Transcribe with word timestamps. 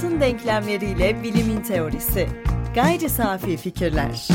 hayatın 0.00 0.20
denklemleriyle 0.20 1.22
bilimin 1.22 1.60
teorisi. 1.60 2.28
Gayri 2.74 3.08
safi 3.08 3.56
fikirler. 3.56 4.28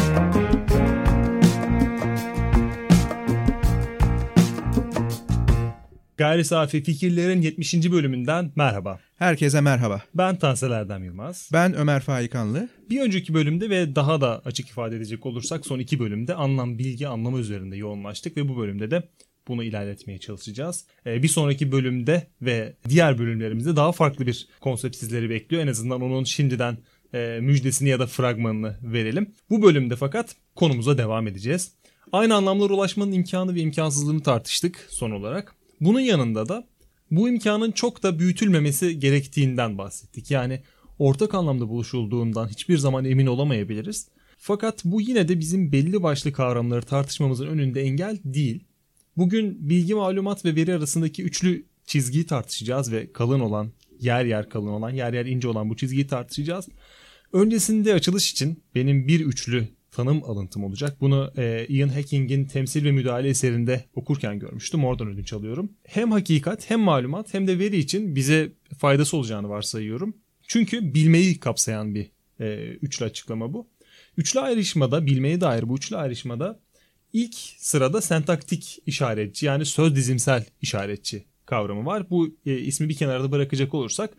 Gayri 6.17 6.46
Safi 6.46 6.83
Fikirlerin 6.83 7.42
70. 7.42 7.92
bölümünden 7.92 8.51
merhaba. 8.56 8.99
Herkese 9.15 9.62
merhaba. 9.62 10.01
Ben 10.13 10.35
Tansel 10.35 10.71
Erdem 10.71 11.03
Yılmaz. 11.03 11.49
Ben 11.53 11.74
Ömer 11.74 12.02
Faikanlı. 12.02 12.70
Bir 12.89 13.02
önceki 13.02 13.34
bölümde 13.34 13.70
ve 13.70 13.96
daha 13.96 14.21
da 14.21 14.42
açık 14.46 14.70
ifade 14.70 14.96
edecek 14.96 15.25
olursak 15.25 15.66
son 15.66 15.79
iki 15.79 15.99
bölümde 15.99 16.35
anlam, 16.35 16.77
bilgi, 16.77 17.07
anlamı 17.07 17.39
üzerinde 17.39 17.77
yoğunlaştık 17.77 18.38
ve 18.38 18.49
bu 18.49 18.57
bölümde 18.57 18.91
de 18.91 19.03
bunu 19.48 19.63
ilerletmeye 19.63 20.20
çalışacağız. 20.20 20.85
Ee, 21.05 21.23
bir 21.23 21.27
sonraki 21.27 21.71
bölümde 21.71 22.27
ve 22.41 22.73
diğer 22.89 23.17
bölümlerimizde 23.17 23.75
daha 23.75 23.91
farklı 23.91 24.27
bir 24.27 24.47
konsept 24.61 24.95
sizleri 24.95 25.29
bekliyor. 25.29 25.63
En 25.63 25.67
azından 25.67 26.01
onun 26.01 26.23
şimdiden 26.23 26.77
e, 27.13 27.39
müjdesini 27.41 27.89
ya 27.89 27.99
da 27.99 28.07
fragmanını 28.07 28.77
verelim. 28.84 29.34
Bu 29.49 29.61
bölümde 29.61 29.95
fakat 29.95 30.35
konumuza 30.55 30.97
devam 30.97 31.27
edeceğiz. 31.27 31.71
Aynı 32.11 32.35
anlamlara 32.35 32.73
ulaşmanın 32.73 33.11
imkanı 33.11 33.55
ve 33.55 33.59
imkansızlığını 33.59 34.23
tartıştık 34.23 34.87
son 34.89 35.11
olarak. 35.11 35.55
Bunun 35.81 35.99
yanında 35.99 36.49
da 36.49 36.67
bu 37.12 37.29
imkanın 37.29 37.71
çok 37.71 38.03
da 38.03 38.20
büyütülmemesi 38.20 38.99
gerektiğinden 38.99 39.77
bahsettik. 39.77 40.31
Yani 40.31 40.62
ortak 40.99 41.34
anlamda 41.34 41.70
buluşulduğundan 41.70 42.48
hiçbir 42.48 42.77
zaman 42.77 43.05
emin 43.05 43.25
olamayabiliriz. 43.25 44.07
Fakat 44.37 44.85
bu 44.85 45.01
yine 45.01 45.27
de 45.27 45.39
bizim 45.39 45.71
belli 45.71 46.03
başlı 46.03 46.34
kavramları 46.34 46.81
tartışmamızın 46.81 47.48
önünde 47.48 47.81
engel 47.81 48.17
değil. 48.23 48.63
Bugün 49.17 49.69
bilgi, 49.69 49.93
malumat 49.93 50.45
ve 50.45 50.55
veri 50.55 50.73
arasındaki 50.73 51.23
üçlü 51.23 51.65
çizgiyi 51.85 52.25
tartışacağız 52.25 52.91
ve 52.91 53.11
kalın 53.11 53.39
olan, 53.39 53.71
yer 53.99 54.25
yer 54.25 54.49
kalın 54.49 54.67
olan, 54.67 54.90
yer 54.90 55.13
yer 55.13 55.26
ince 55.26 55.48
olan 55.48 55.70
bu 55.70 55.76
çizgiyi 55.76 56.07
tartışacağız. 56.07 56.67
Öncesinde 57.34 57.93
açılış 57.93 58.31
için 58.31 58.63
benim 58.75 59.07
bir 59.07 59.20
üçlü 59.20 59.67
tanım 59.91 60.23
alıntım 60.23 60.63
olacak. 60.63 61.01
Bunu 61.01 61.31
e, 61.37 61.65
Ian 61.70 61.90
Hacking'in 61.90 62.45
temsil 62.45 62.85
ve 62.85 62.91
müdahale 62.91 63.29
eserinde 63.29 63.85
okurken 63.93 64.40
görmüştüm. 64.40 64.86
Oradan 64.86 65.08
ödünç 65.08 65.34
alıyorum. 65.34 65.72
Hem 65.84 66.12
hakikat 66.12 66.70
hem 66.70 66.80
malumat 66.80 67.34
hem 67.34 67.47
de 67.47 67.59
veri 67.59 67.78
için 67.78 68.16
bize 68.16 68.52
faydası 68.78 69.18
olacağını 69.18 69.50
varsayıyorum. 69.50 70.18
Çünkü 70.47 70.94
bilmeyi 70.94 71.40
kapsayan 71.40 71.95
bir 71.95 72.12
e, 72.40 72.58
üçlü 72.81 73.06
açıklama 73.06 73.53
bu. 73.53 73.68
Üçlü 74.18 74.40
ayrışmada, 74.40 75.06
bilmeye 75.06 75.42
dair 75.42 75.70
bu 75.70 75.75
üçlü 75.75 75.95
ayrışmada 75.95 76.59
ilk 77.16 77.36
sırada 77.58 78.02
sentaktik 78.02 78.80
işaretçi 78.86 79.46
yani 79.46 79.66
söz 79.66 79.96
dizimsel 79.96 80.46
işaretçi 80.62 81.26
kavramı 81.46 81.86
var. 81.86 82.10
Bu 82.10 82.36
e, 82.46 82.58
ismi 82.58 82.90
bir 82.90 82.96
kenarda 82.96 83.32
bırakacak 83.32 83.74
olursak 83.74 84.14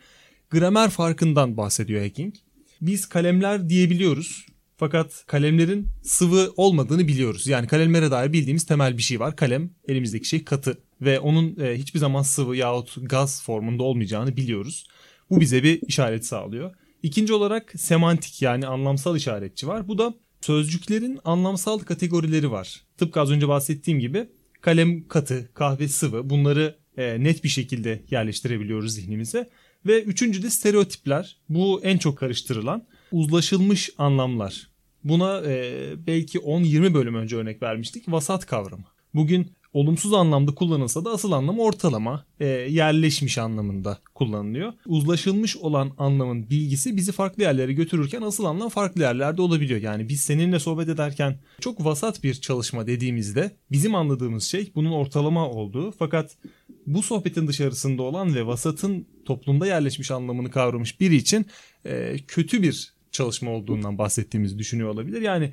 gramer 0.50 0.90
farkından 0.90 1.56
bahsediyor 1.56 2.02
Hacking. 2.02 2.34
Biz 2.80 3.06
kalemler 3.06 3.68
diyebiliyoruz 3.68 4.46
fakat 4.76 5.24
kalemlerin 5.26 5.88
sıvı 6.02 6.52
olmadığını 6.56 7.08
biliyoruz. 7.08 7.46
Yani 7.46 7.66
kalemlere 7.66 8.10
dair 8.10 8.32
bildiğimiz 8.32 8.66
temel 8.66 8.98
bir 8.98 9.02
şey 9.02 9.20
var. 9.20 9.36
Kalem 9.36 9.70
elimizdeki 9.88 10.28
şey 10.28 10.44
katı 10.44 10.78
ve 11.00 11.20
onun 11.20 11.60
e, 11.60 11.78
hiçbir 11.78 11.98
zaman 11.98 12.22
sıvı 12.22 12.56
yahut 12.56 12.96
gaz 13.02 13.42
formunda 13.42 13.82
olmayacağını 13.82 14.36
biliyoruz. 14.36 14.86
Bu 15.30 15.40
bize 15.40 15.62
bir 15.62 15.82
işaret 15.88 16.26
sağlıyor. 16.26 16.74
İkinci 17.02 17.32
olarak 17.32 17.72
semantik 17.76 18.42
yani 18.42 18.66
anlamsal 18.66 19.16
işaretçi 19.16 19.66
var. 19.68 19.88
Bu 19.88 19.98
da 19.98 20.14
sözcüklerin 20.46 21.18
anlamsal 21.24 21.78
kategorileri 21.78 22.50
var. 22.50 22.82
Tıpkı 22.96 23.20
az 23.20 23.30
önce 23.30 23.48
bahsettiğim 23.48 24.00
gibi 24.00 24.28
kalem 24.60 25.08
katı, 25.08 25.50
kahve 25.54 25.88
sıvı 25.88 26.30
bunları 26.30 26.76
e, 26.96 27.24
net 27.24 27.44
bir 27.44 27.48
şekilde 27.48 28.02
yerleştirebiliyoruz 28.10 28.94
zihnimize. 28.94 29.50
Ve 29.86 30.02
üçüncü 30.02 30.42
de 30.42 30.50
stereotipler. 30.50 31.36
Bu 31.48 31.80
en 31.82 31.98
çok 31.98 32.18
karıştırılan 32.18 32.86
uzlaşılmış 33.12 33.90
anlamlar. 33.98 34.70
Buna 35.04 35.42
e, 35.46 35.92
belki 36.06 36.38
10-20 36.38 36.94
bölüm 36.94 37.14
önce 37.14 37.36
örnek 37.36 37.62
vermiştik. 37.62 38.04
Vasat 38.08 38.46
kavramı. 38.46 38.84
Bugün 39.14 39.52
olumsuz 39.76 40.12
anlamda 40.12 40.54
kullanılsa 40.54 41.04
da 41.04 41.10
asıl 41.10 41.32
anlamı 41.32 41.62
ortalama, 41.62 42.24
e, 42.40 42.46
yerleşmiş 42.46 43.38
anlamında 43.38 43.98
kullanılıyor. 44.14 44.72
Uzlaşılmış 44.86 45.56
olan 45.56 45.92
anlamın 45.98 46.50
bilgisi 46.50 46.96
bizi 46.96 47.12
farklı 47.12 47.42
yerlere 47.42 47.72
götürürken 47.72 48.22
asıl 48.22 48.44
anlam 48.44 48.68
farklı 48.68 49.02
yerlerde 49.02 49.42
olabiliyor. 49.42 49.80
Yani 49.80 50.08
biz 50.08 50.20
seninle 50.20 50.58
sohbet 50.58 50.88
ederken 50.88 51.38
çok 51.60 51.84
vasat 51.84 52.24
bir 52.24 52.34
çalışma 52.34 52.86
dediğimizde 52.86 53.56
bizim 53.72 53.94
anladığımız 53.94 54.44
şey 54.44 54.72
bunun 54.74 54.92
ortalama 54.92 55.50
olduğu 55.50 55.90
fakat 55.90 56.36
bu 56.86 57.02
sohbetin 57.02 57.48
dışarısında 57.48 58.02
olan 58.02 58.34
ve 58.34 58.46
vasatın 58.46 59.06
toplumda 59.24 59.66
yerleşmiş 59.66 60.10
anlamını 60.10 60.50
kavramış 60.50 61.00
biri 61.00 61.16
için 61.16 61.46
e, 61.86 62.16
kötü 62.28 62.62
bir 62.62 62.94
çalışma 63.10 63.50
olduğundan 63.50 63.98
bahsettiğimizi 63.98 64.58
düşünüyor 64.58 64.88
olabilir. 64.88 65.20
Yani 65.22 65.52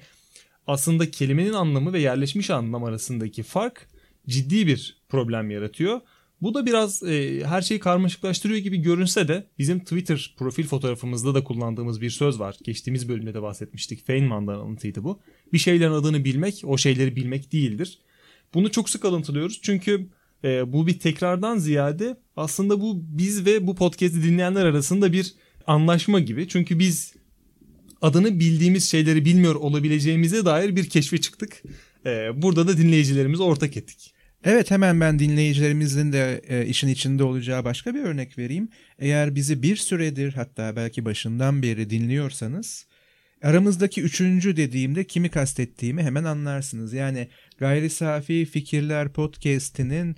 aslında 0.67 1.11
kelimenin 1.11 1.53
anlamı 1.53 1.93
ve 1.93 1.99
yerleşmiş 1.99 2.49
anlam 2.49 2.83
arasındaki 2.83 3.43
fark 3.43 3.92
ciddi 4.27 4.67
bir 4.67 4.97
problem 5.09 5.51
yaratıyor. 5.51 6.01
Bu 6.41 6.53
da 6.53 6.65
biraz 6.65 7.03
e, 7.03 7.43
her 7.45 7.61
şeyi 7.61 7.79
karmaşıklaştırıyor 7.79 8.59
gibi 8.59 8.77
görünse 8.77 9.27
de 9.27 9.47
bizim 9.59 9.79
Twitter 9.79 10.35
profil 10.37 10.63
fotoğrafımızda 10.63 11.35
da 11.35 11.43
kullandığımız 11.43 12.01
bir 12.01 12.09
söz 12.09 12.39
var. 12.39 12.55
Geçtiğimiz 12.63 13.09
bölümde 13.09 13.33
de 13.33 13.41
bahsetmiştik. 13.41 14.05
Feynman'dan 14.05 14.53
alıntıydı 14.53 15.03
bu. 15.03 15.19
Bir 15.53 15.57
şeylerin 15.57 15.91
adını 15.91 16.25
bilmek 16.25 16.61
o 16.65 16.77
şeyleri 16.77 17.15
bilmek 17.15 17.51
değildir. 17.51 17.99
Bunu 18.53 18.71
çok 18.71 18.89
sık 18.89 19.05
alıntılıyoruz 19.05 19.59
çünkü 19.61 20.07
e, 20.43 20.73
bu 20.73 20.87
bir 20.87 20.99
tekrardan 20.99 21.57
ziyade 21.57 22.17
aslında 22.35 22.81
bu 22.81 23.03
biz 23.07 23.45
ve 23.45 23.67
bu 23.67 23.75
podcast'i 23.75 24.23
dinleyenler 24.23 24.65
arasında 24.65 25.13
bir 25.13 25.33
anlaşma 25.67 26.19
gibi. 26.19 26.47
Çünkü 26.47 26.79
biz 26.79 27.13
adını 28.01 28.39
bildiğimiz 28.39 28.89
şeyleri 28.89 29.25
bilmiyor 29.25 29.55
olabileceğimize 29.55 30.45
dair 30.45 30.75
bir 30.75 30.89
keşfe 30.89 31.17
çıktık. 31.17 31.63
Ee, 32.05 32.41
burada 32.41 32.67
da 32.67 32.77
dinleyicilerimizi 32.77 33.43
ortak 33.43 33.77
ettik. 33.77 34.13
Evet 34.43 34.71
hemen 34.71 35.01
ben 35.01 35.19
dinleyicilerimizin 35.19 36.13
de 36.13 36.41
e, 36.47 36.65
işin 36.65 36.87
içinde 36.87 37.23
olacağı 37.23 37.65
başka 37.65 37.95
bir 37.95 38.03
örnek 38.03 38.37
vereyim. 38.37 38.69
Eğer 38.99 39.35
bizi 39.35 39.63
bir 39.63 39.75
süredir 39.75 40.33
hatta 40.33 40.75
belki 40.75 41.05
başından 41.05 41.63
beri 41.63 41.89
dinliyorsanız 41.89 42.85
aramızdaki 43.43 44.01
üçüncü 44.01 44.57
dediğimde 44.57 45.03
kimi 45.03 45.29
kastettiğimi 45.29 46.03
hemen 46.03 46.23
anlarsınız. 46.23 46.93
Yani 46.93 47.27
Gayri 47.57 47.89
Safi 47.89 48.45
Fikirler 48.45 49.13
Podcast'inin 49.13 50.15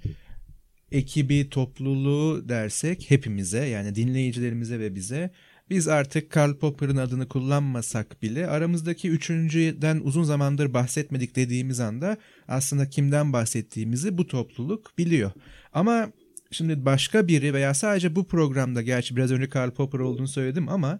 ekibi, 0.92 1.50
topluluğu 1.50 2.50
dersek 2.50 3.12
hepimize 3.12 3.66
yani 3.66 3.96
dinleyicilerimize 3.96 4.80
ve 4.80 4.96
bize 4.96 5.32
biz 5.70 5.88
artık 5.88 6.32
Karl 6.32 6.54
Popper'ın 6.54 6.98
adını 6.98 7.28
kullanmasak 7.28 8.22
bile 8.22 8.48
aramızdaki 8.48 9.10
üçüncüden 9.10 10.02
uzun 10.04 10.24
zamandır 10.24 10.74
bahsetmedik 10.74 11.36
dediğimiz 11.36 11.80
anda 11.80 12.18
aslında 12.48 12.90
kimden 12.90 13.34
bahsettiğimizi 13.34 14.18
bu 14.18 14.28
topluluk 14.28 14.98
biliyor. 14.98 15.32
Ama 15.74 16.12
şimdi 16.52 16.86
başka 16.86 17.28
biri 17.28 17.54
veya 17.54 17.74
sadece 17.74 18.16
bu 18.16 18.28
programda 18.28 18.82
gerçi 18.82 19.16
biraz 19.16 19.32
önce 19.32 19.50
Karl 19.50 19.72
Popper 19.72 20.00
olduğunu 20.00 20.28
söyledim 20.28 20.70
ama 20.70 21.00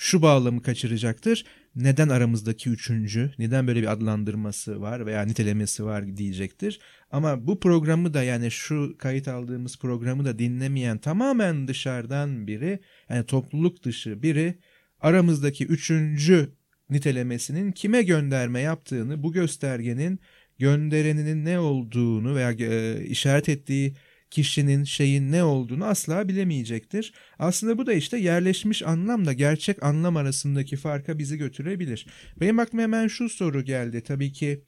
şu 0.00 0.22
bağlamı 0.22 0.62
kaçıracaktır. 0.62 1.44
Neden 1.76 2.08
aramızdaki 2.08 2.70
üçüncü, 2.70 3.32
neden 3.38 3.66
böyle 3.66 3.82
bir 3.82 3.92
adlandırması 3.92 4.80
var 4.80 5.06
veya 5.06 5.22
nitelemesi 5.22 5.84
var 5.84 6.16
diyecektir. 6.16 6.80
Ama 7.10 7.46
bu 7.46 7.60
programı 7.60 8.14
da 8.14 8.22
yani 8.22 8.50
şu 8.50 8.96
kayıt 8.98 9.28
aldığımız 9.28 9.78
programı 9.78 10.24
da 10.24 10.38
dinlemeyen 10.38 10.98
tamamen 10.98 11.68
dışarıdan 11.68 12.46
biri 12.46 12.80
yani 13.08 13.26
topluluk 13.26 13.82
dışı 13.82 14.22
biri 14.22 14.58
aramızdaki 15.00 15.66
üçüncü 15.66 16.52
nitelemesinin 16.90 17.72
kime 17.72 18.02
gönderme 18.02 18.60
yaptığını 18.60 19.22
bu 19.22 19.32
göstergenin 19.32 20.20
göndereninin 20.58 21.44
ne 21.44 21.58
olduğunu 21.58 22.34
veya 22.34 22.52
e, 22.52 23.04
işaret 23.04 23.48
ettiği 23.48 23.94
kişinin 24.30 24.84
şeyin 24.84 25.32
ne 25.32 25.44
olduğunu 25.44 25.84
asla 25.84 26.28
bilemeyecektir. 26.28 27.12
Aslında 27.38 27.78
bu 27.78 27.86
da 27.86 27.92
işte 27.92 28.18
yerleşmiş 28.18 28.82
anlamla 28.82 29.32
gerçek 29.32 29.82
anlam 29.82 30.16
arasındaki 30.16 30.76
farka 30.76 31.18
bizi 31.18 31.38
götürebilir. 31.38 32.06
Benim 32.40 32.58
aklıma 32.58 32.82
hemen 32.82 33.08
şu 33.08 33.28
soru 33.28 33.64
geldi. 33.64 34.00
Tabii 34.00 34.32
ki 34.32 34.64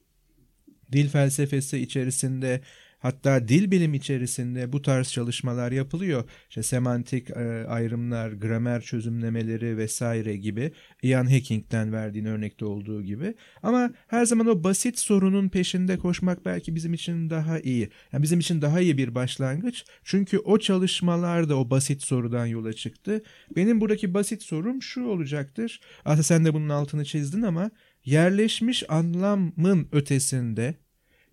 dil 0.92 1.08
felsefesi 1.08 1.78
içerisinde 1.78 2.60
Hatta 3.02 3.48
dil 3.48 3.70
bilim 3.70 3.94
içerisinde 3.94 4.72
bu 4.72 4.82
tarz 4.82 5.08
çalışmalar 5.08 5.72
yapılıyor. 5.72 6.24
İşte 6.48 6.62
semantik 6.62 7.30
e, 7.30 7.66
ayrımlar, 7.68 8.32
gramer 8.32 8.80
çözümlemeleri 8.80 9.76
vesaire 9.76 10.36
gibi. 10.36 10.72
Ian 11.02 11.26
Hacking'den 11.26 11.92
verdiğin 11.92 12.24
örnekte 12.24 12.64
olduğu 12.64 13.02
gibi. 13.02 13.34
Ama 13.62 13.90
her 14.06 14.24
zaman 14.24 14.46
o 14.46 14.64
basit 14.64 14.98
sorunun 14.98 15.48
peşinde 15.48 15.98
koşmak 15.98 16.44
belki 16.44 16.74
bizim 16.74 16.94
için 16.94 17.30
daha 17.30 17.60
iyi. 17.60 17.90
Yani 18.12 18.22
bizim 18.22 18.40
için 18.40 18.62
daha 18.62 18.80
iyi 18.80 18.98
bir 18.98 19.14
başlangıç. 19.14 19.84
Çünkü 20.04 20.38
o 20.38 20.58
çalışmalar 20.58 21.48
da 21.48 21.58
o 21.58 21.70
basit 21.70 22.02
sorudan 22.02 22.46
yola 22.46 22.72
çıktı. 22.72 23.22
Benim 23.56 23.80
buradaki 23.80 24.14
basit 24.14 24.42
sorum 24.42 24.82
şu 24.82 25.04
olacaktır. 25.04 25.80
Aslında 26.04 26.22
sen 26.22 26.44
de 26.44 26.54
bunun 26.54 26.68
altını 26.68 27.04
çizdin 27.04 27.42
ama 27.42 27.70
yerleşmiş 28.04 28.84
anlamın 28.88 29.88
ötesinde 29.92 30.74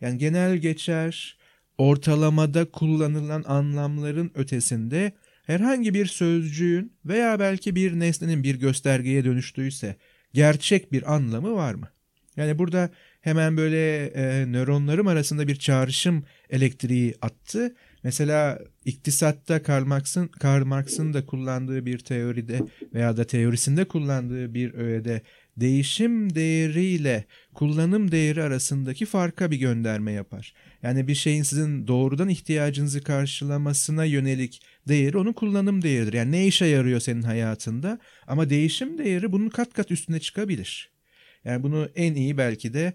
yani 0.01 0.17
genel 0.17 0.57
geçer 0.57 1.38
ortalamada 1.79 2.65
kullanılan 2.65 3.43
anlamların 3.47 4.31
ötesinde 4.35 5.11
herhangi 5.43 5.93
bir 5.93 6.05
sözcüğün 6.05 6.93
veya 7.05 7.39
belki 7.39 7.75
bir 7.75 7.99
nesnenin 7.99 8.43
bir 8.43 8.55
göstergeye 8.55 9.25
dönüştüyse 9.25 9.95
gerçek 10.33 10.91
bir 10.91 11.13
anlamı 11.13 11.55
var 11.55 11.73
mı? 11.73 11.87
Yani 12.35 12.59
burada 12.59 12.89
hemen 13.21 13.57
böyle 13.57 14.05
e, 14.05 14.45
nöronlarım 14.51 15.07
arasında 15.07 15.47
bir 15.47 15.55
çağrışım 15.55 16.23
elektriği 16.49 17.15
attı. 17.21 17.75
Mesela 18.03 18.59
iktisatta 18.85 19.63
Karl 19.63 19.85
Marx'ın 19.85 20.27
Karl 20.27 20.65
Marx'ın 20.65 21.13
da 21.13 21.25
kullandığı 21.25 21.85
bir 21.85 21.99
teoride 21.99 22.59
veya 22.93 23.17
da 23.17 23.23
teorisinde 23.23 23.85
kullandığı 23.85 24.53
bir 24.53 24.73
öğede 24.73 25.21
değişim 25.59 26.35
değeriyle 26.35 27.25
kullanım 27.53 28.11
değeri 28.11 28.43
arasındaki 28.43 29.05
farka 29.05 29.51
bir 29.51 29.57
gönderme 29.57 30.11
yapar. 30.11 30.53
Yani 30.83 31.07
bir 31.07 31.15
şeyin 31.15 31.43
sizin 31.43 31.87
doğrudan 31.87 32.29
ihtiyacınızı 32.29 33.03
karşılamasına 33.03 34.05
yönelik 34.05 34.61
değeri 34.87 35.17
onun 35.17 35.33
kullanım 35.33 35.81
değeridir. 35.81 36.13
Yani 36.13 36.31
ne 36.31 36.47
işe 36.47 36.65
yarıyor 36.65 36.99
senin 36.99 37.21
hayatında 37.21 37.99
ama 38.27 38.49
değişim 38.49 38.97
değeri 38.97 39.31
bunun 39.31 39.49
kat 39.49 39.73
kat 39.73 39.91
üstüne 39.91 40.19
çıkabilir. 40.19 40.91
Yani 41.45 41.63
bunu 41.63 41.89
en 41.95 42.15
iyi 42.15 42.37
belki 42.37 42.73
de 42.73 42.93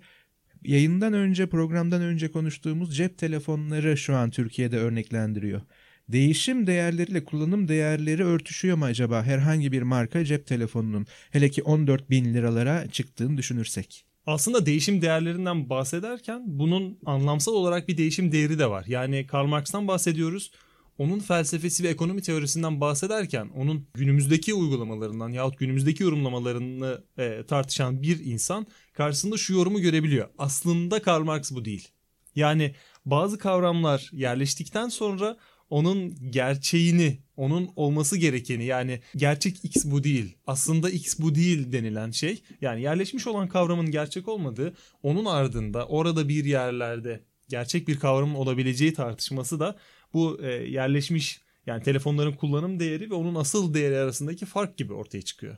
yayından 0.65 1.13
önce 1.13 1.47
programdan 1.47 2.03
önce 2.03 2.31
konuştuğumuz 2.31 2.97
cep 2.97 3.19
telefonları 3.19 3.97
şu 3.97 4.17
an 4.17 4.31
Türkiye'de 4.31 4.79
örneklendiriyor. 4.79 5.61
Değişim 6.09 6.67
değerleriyle 6.67 7.25
kullanım 7.25 7.69
değerleri 7.69 8.25
örtüşüyor 8.25 8.77
mu 8.77 8.85
acaba 8.85 9.23
herhangi 9.23 9.73
bir 9.73 9.83
marka 9.83 10.25
cep 10.25 10.47
telefonunun 10.47 11.07
hele 11.31 11.51
ki 11.51 11.63
14 11.63 12.11
bin 12.11 12.35
liralara 12.35 12.91
çıktığını 12.91 13.37
düşünürsek? 13.37 14.05
Aslında 14.27 14.67
değişim 14.67 15.03
değerlerinden 15.03 15.71
bahsederken 15.71 16.43
bunun 16.47 16.99
anlamsal 17.07 17.53
olarak 17.53 17.89
bir 17.89 17.97
değişim 17.97 18.33
değeri 18.33 18.59
de 18.59 18.71
var. 18.71 18.85
Yani 18.89 19.27
Karl 19.27 19.47
Marx'tan 19.47 19.89
bahsediyoruz. 19.89 20.51
Onun 20.99 21.19
felsefesi 21.19 21.85
ve 21.85 21.89
ekonomi 21.89 22.23
teorisinden 22.23 22.81
bahsederken 22.81 23.49
onun 23.57 23.87
günümüzdeki 23.95 24.55
uygulamalarından 24.55 25.29
yahut 25.29 25.59
günümüzdeki 25.59 26.03
yorumlamalarını 26.03 27.05
e, 27.19 27.43
tartışan 27.49 28.03
bir 28.03 28.25
insan 28.25 28.67
karşısında 28.93 29.37
şu 29.37 29.55
yorumu 29.55 29.81
görebiliyor. 29.81 30.29
Aslında 30.39 31.03
Karl 31.03 31.25
Marx 31.25 31.53
bu 31.53 31.65
değil. 31.65 31.89
Yani 32.37 32.75
bazı 33.07 33.39
kavramlar 33.39 34.11
yerleştikten 34.13 34.89
sonra 34.89 35.37
onun 35.75 36.31
gerçeğini, 36.31 37.19
onun 37.37 37.71
olması 37.77 38.17
gerekeni 38.17 38.65
yani 38.65 39.01
gerçek 39.17 39.65
X 39.65 39.85
bu 39.85 40.05
değil, 40.05 40.37
aslında 40.47 40.91
X 40.91 41.19
bu 41.19 41.35
değil 41.35 41.73
denilen 41.73 42.11
şey 42.11 42.43
yani 42.61 42.83
yerleşmiş 42.83 43.27
olan 43.27 43.49
kavramın 43.49 43.91
gerçek 43.91 44.29
olmadığı 44.29 44.75
onun 45.03 45.25
ardında 45.25 45.87
orada 45.87 46.29
bir 46.29 46.45
yerlerde 46.45 47.21
gerçek 47.49 47.89
bir 47.89 47.99
kavramın 47.99 48.35
olabileceği 48.35 48.95
tartışması 48.95 49.61
da 49.61 49.77
bu 50.13 50.41
e, 50.43 50.49
yerleşmiş 50.53 51.41
yani 51.67 51.83
telefonların 51.83 52.33
kullanım 52.33 52.81
değeri 52.81 53.11
ve 53.11 53.15
onun 53.15 53.35
asıl 53.35 53.75
değeri 53.75 53.97
arasındaki 53.97 54.47
fark 54.47 54.77
gibi 54.77 54.93
ortaya 54.93 55.23
çıkıyor. 55.23 55.57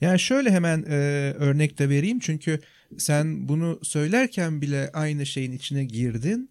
Yani 0.00 0.18
şöyle 0.18 0.50
hemen 0.50 0.82
e, 0.82 0.96
örnek 1.38 1.78
de 1.78 1.88
vereyim 1.88 2.18
çünkü 2.18 2.60
sen 2.98 3.48
bunu 3.48 3.80
söylerken 3.82 4.60
bile 4.62 4.90
aynı 4.92 5.26
şeyin 5.26 5.52
içine 5.52 5.84
girdin. 5.84 6.50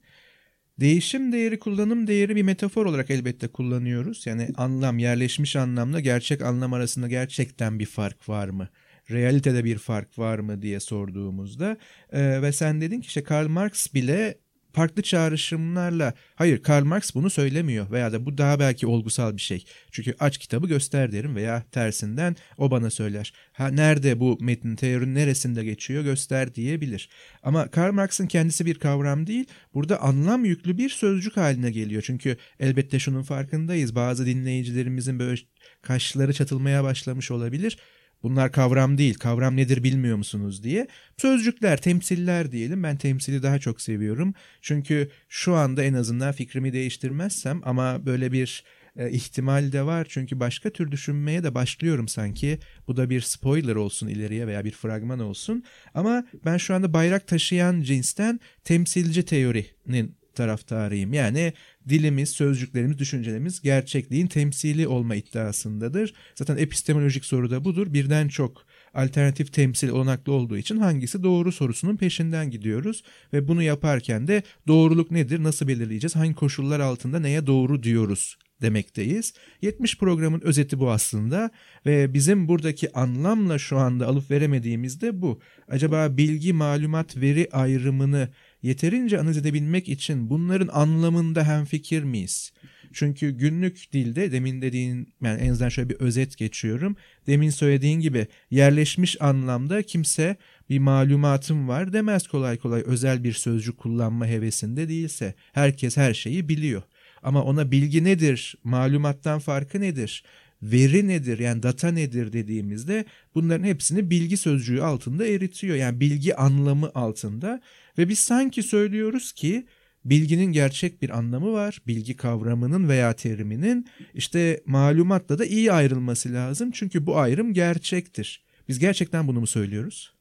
Değişim 0.79 1.31
değeri, 1.31 1.59
kullanım 1.59 2.07
değeri 2.07 2.35
bir 2.35 2.43
metafor 2.43 2.85
olarak 2.85 3.09
elbette 3.09 3.47
kullanıyoruz. 3.47 4.27
Yani 4.27 4.49
anlam, 4.57 4.99
yerleşmiş 4.99 5.55
anlamla 5.55 5.99
gerçek 5.99 6.41
anlam 6.41 6.73
arasında 6.73 7.07
gerçekten 7.07 7.79
bir 7.79 7.85
fark 7.85 8.29
var 8.29 8.49
mı? 8.49 8.69
Realitede 9.11 9.63
bir 9.63 9.77
fark 9.77 10.19
var 10.19 10.39
mı 10.39 10.61
diye 10.61 10.79
sorduğumuzda 10.79 11.77
e, 12.11 12.41
ve 12.41 12.51
sen 12.51 12.81
dedin 12.81 13.01
ki 13.01 13.07
işte 13.07 13.23
Karl 13.23 13.47
Marx 13.47 13.93
bile 13.93 14.37
farklı 14.73 15.01
çağrışımlarla 15.01 16.13
hayır 16.35 16.63
Karl 16.63 16.83
Marx 16.83 17.15
bunu 17.15 17.29
söylemiyor 17.29 17.91
veya 17.91 18.11
da 18.11 18.25
bu 18.25 18.37
daha 18.37 18.59
belki 18.59 18.87
olgusal 18.87 19.35
bir 19.35 19.41
şey. 19.41 19.65
Çünkü 19.91 20.15
aç 20.19 20.37
kitabı 20.37 20.67
göster 20.67 21.11
derim 21.11 21.35
veya 21.35 21.63
tersinden 21.71 22.35
o 22.57 22.71
bana 22.71 22.89
söyler. 22.89 23.33
Ha 23.53 23.67
nerede 23.67 24.19
bu 24.19 24.37
metin 24.41 24.75
teorinin 24.75 25.15
neresinde 25.15 25.63
geçiyor 25.63 26.03
göster 26.03 26.55
diyebilir. 26.55 27.09
Ama 27.43 27.67
Karl 27.67 27.93
Marx'ın 27.93 28.27
kendisi 28.27 28.65
bir 28.65 28.75
kavram 28.75 29.27
değil 29.27 29.45
burada 29.73 30.01
anlam 30.01 30.45
yüklü 30.45 30.77
bir 30.77 30.89
sözcük 30.89 31.37
haline 31.37 31.71
geliyor. 31.71 32.03
Çünkü 32.05 32.37
elbette 32.59 32.99
şunun 32.99 33.23
farkındayız 33.23 33.95
bazı 33.95 34.25
dinleyicilerimizin 34.25 35.19
böyle 35.19 35.41
kaşları 35.81 36.33
çatılmaya 36.33 36.83
başlamış 36.83 37.31
olabilir. 37.31 37.77
Bunlar 38.23 38.51
kavram 38.51 38.97
değil. 38.97 39.13
Kavram 39.13 39.55
nedir 39.57 39.83
bilmiyor 39.83 40.17
musunuz 40.17 40.63
diye. 40.63 40.87
Sözcükler, 41.17 41.81
temsiller 41.81 42.51
diyelim. 42.51 42.83
Ben 42.83 42.97
temsili 42.97 43.43
daha 43.43 43.59
çok 43.59 43.81
seviyorum. 43.81 44.33
Çünkü 44.61 45.09
şu 45.29 45.55
anda 45.55 45.83
en 45.83 45.93
azından 45.93 46.31
fikrimi 46.31 46.73
değiştirmezsem 46.73 47.61
ama 47.63 48.05
böyle 48.05 48.31
bir 48.31 48.63
e, 48.97 49.11
ihtimal 49.11 49.71
de 49.71 49.85
var. 49.85 50.07
Çünkü 50.09 50.39
başka 50.39 50.69
tür 50.69 50.91
düşünmeye 50.91 51.43
de 51.43 51.55
başlıyorum 51.55 52.07
sanki. 52.07 52.59
Bu 52.87 52.97
da 52.97 53.09
bir 53.09 53.21
spoiler 53.21 53.75
olsun 53.75 54.07
ileriye 54.07 54.47
veya 54.47 54.65
bir 54.65 54.71
fragman 54.71 55.19
olsun. 55.19 55.63
Ama 55.93 56.25
ben 56.45 56.57
şu 56.57 56.73
anda 56.73 56.93
bayrak 56.93 57.27
taşıyan 57.27 57.81
cinsten 57.81 58.39
temsilci 58.63 59.25
teorinin 59.25 60.15
taraftarıyım. 60.35 61.13
Yani 61.13 61.53
dilimiz, 61.89 62.29
sözcüklerimiz, 62.29 62.97
düşüncelerimiz 62.97 63.61
gerçekliğin 63.61 64.27
temsili 64.27 64.87
olma 64.87 65.15
iddiasındadır. 65.15 66.13
Zaten 66.35 66.57
epistemolojik 66.57 67.25
soru 67.25 67.51
da 67.51 67.63
budur. 67.63 67.93
Birden 67.93 68.27
çok 68.27 68.65
alternatif 68.93 69.53
temsil 69.53 69.89
olanaklı 69.89 70.33
olduğu 70.33 70.57
için 70.57 70.77
hangisi 70.77 71.23
doğru 71.23 71.51
sorusunun 71.51 71.97
peşinden 71.97 72.51
gidiyoruz 72.51 73.03
ve 73.33 73.47
bunu 73.47 73.63
yaparken 73.63 74.27
de 74.27 74.43
doğruluk 74.67 75.11
nedir, 75.11 75.43
nasıl 75.43 75.67
belirleyeceğiz, 75.67 76.15
hangi 76.15 76.33
koşullar 76.33 76.79
altında 76.79 77.19
neye 77.19 77.47
doğru 77.47 77.83
diyoruz 77.83 78.37
demekteyiz. 78.61 79.33
70 79.61 79.97
programın 79.97 80.41
özeti 80.41 80.79
bu 80.79 80.91
aslında 80.91 81.51
ve 81.85 82.13
bizim 82.13 82.47
buradaki 82.47 82.93
anlamla 82.93 83.57
şu 83.57 83.77
anda 83.77 84.07
alıp 84.07 84.31
veremediğimiz 84.31 85.01
de 85.01 85.21
bu. 85.21 85.39
Acaba 85.67 86.17
bilgi, 86.17 86.53
malumat, 86.53 87.17
veri 87.17 87.47
ayrımını 87.51 88.29
yeterince 88.61 89.19
analiz 89.19 89.37
edebilmek 89.37 89.89
için 89.89 90.29
bunların 90.29 90.69
anlamında 90.73 91.47
hemfikir 91.47 92.03
miyiz? 92.03 92.53
Çünkü 92.93 93.29
günlük 93.29 93.93
dilde 93.93 94.31
demin 94.31 94.61
dediğin 94.61 95.13
yani 95.21 95.41
en 95.41 95.49
azından 95.49 95.69
şöyle 95.69 95.89
bir 95.89 95.95
özet 95.95 96.37
geçiyorum. 96.37 96.95
Demin 97.27 97.49
söylediğin 97.49 97.99
gibi 97.99 98.27
yerleşmiş 98.51 99.21
anlamda 99.21 99.81
kimse 99.81 100.35
bir 100.69 100.79
malumatım 100.79 101.67
var 101.67 101.93
demez 101.93 102.27
kolay 102.27 102.57
kolay 102.57 102.83
özel 102.85 103.23
bir 103.23 103.33
sözcük 103.33 103.77
kullanma 103.77 104.27
hevesinde 104.27 104.89
değilse. 104.89 105.33
Herkes 105.53 105.97
her 105.97 106.13
şeyi 106.13 106.49
biliyor. 106.49 106.83
Ama 107.23 107.43
ona 107.43 107.71
bilgi 107.71 108.03
nedir, 108.03 108.55
malumattan 108.63 109.39
farkı 109.39 109.81
nedir, 109.81 110.23
veri 110.61 111.07
nedir 111.07 111.39
yani 111.39 111.63
data 111.63 111.91
nedir 111.91 112.33
dediğimizde 112.33 113.05
bunların 113.35 113.63
hepsini 113.63 114.09
bilgi 114.09 114.37
sözcüğü 114.37 114.81
altında 114.81 115.27
eritiyor. 115.27 115.75
Yani 115.75 115.99
bilgi 115.99 116.35
anlamı 116.35 116.91
altında 116.95 117.61
ve 117.99 118.09
biz 118.09 118.19
sanki 118.19 118.63
söylüyoruz 118.63 119.31
ki 119.31 119.67
bilginin 120.05 120.51
gerçek 120.51 121.01
bir 121.01 121.09
anlamı 121.09 121.53
var. 121.53 121.81
Bilgi 121.87 122.15
kavramının 122.15 122.89
veya 122.89 123.13
teriminin 123.13 123.87
işte 124.13 124.63
malumatla 124.65 125.39
da 125.39 125.45
iyi 125.45 125.71
ayrılması 125.71 126.33
lazım. 126.33 126.71
Çünkü 126.71 127.05
bu 127.05 127.17
ayrım 127.17 127.53
gerçektir. 127.53 128.43
Biz 128.67 128.79
gerçekten 128.79 129.27
bunu 129.27 129.39
mu 129.39 129.47
söylüyoruz? 129.47 130.13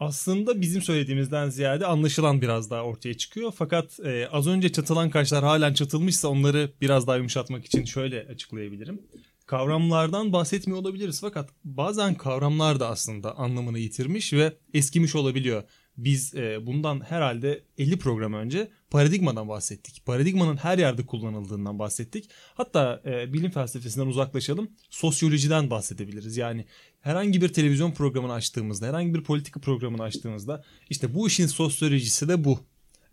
Aslında 0.00 0.60
bizim 0.60 0.82
söylediğimizden 0.82 1.48
ziyade 1.48 1.86
anlaşılan 1.86 2.42
biraz 2.42 2.70
daha 2.70 2.82
ortaya 2.82 3.14
çıkıyor. 3.14 3.52
Fakat 3.56 4.00
e, 4.04 4.28
az 4.28 4.46
önce 4.46 4.72
çatılan 4.72 5.10
kaşlar 5.10 5.44
halen 5.44 5.74
çatılmışsa 5.74 6.28
onları 6.28 6.72
biraz 6.80 7.06
daha 7.06 7.16
yumuşatmak 7.16 7.64
için 7.64 7.84
şöyle 7.84 8.26
açıklayabilirim. 8.30 9.02
Kavramlardan 9.46 10.32
bahsetmiyor 10.32 10.80
olabiliriz 10.80 11.20
fakat 11.20 11.50
bazen 11.64 12.14
kavramlar 12.14 12.80
da 12.80 12.88
aslında 12.88 13.38
anlamını 13.38 13.78
yitirmiş 13.78 14.32
ve 14.32 14.52
eskimiş 14.74 15.14
olabiliyor 15.14 15.62
biz 15.98 16.34
e, 16.34 16.66
bundan 16.66 17.00
herhalde 17.00 17.62
50 17.78 17.98
program 17.98 18.34
önce 18.34 18.68
paradigmadan 18.90 19.48
bahsettik. 19.48 20.02
Paradigmanın 20.06 20.56
her 20.56 20.78
yerde 20.78 21.06
kullanıldığından 21.06 21.78
bahsettik. 21.78 22.30
Hatta 22.54 23.02
e, 23.04 23.32
bilim 23.32 23.50
felsefesinden 23.50 24.06
uzaklaşalım. 24.06 24.68
Sosyolojiden 24.90 25.70
bahsedebiliriz. 25.70 26.36
Yani 26.36 26.64
herhangi 27.00 27.42
bir 27.42 27.48
televizyon 27.48 27.92
programını 27.92 28.32
açtığımızda, 28.32 28.86
herhangi 28.86 29.14
bir 29.14 29.24
politika 29.24 29.60
programını 29.60 30.02
açtığımızda 30.02 30.64
işte 30.90 31.14
bu 31.14 31.26
işin 31.26 31.46
sosyolojisi 31.46 32.28
de 32.28 32.44
bu. 32.44 32.58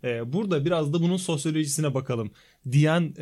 E, 0.04 0.32
burada 0.32 0.64
biraz 0.64 0.92
da 0.92 1.02
bunun 1.02 1.16
sosyolojisine 1.16 1.94
bakalım 1.94 2.30
diyen 2.72 3.14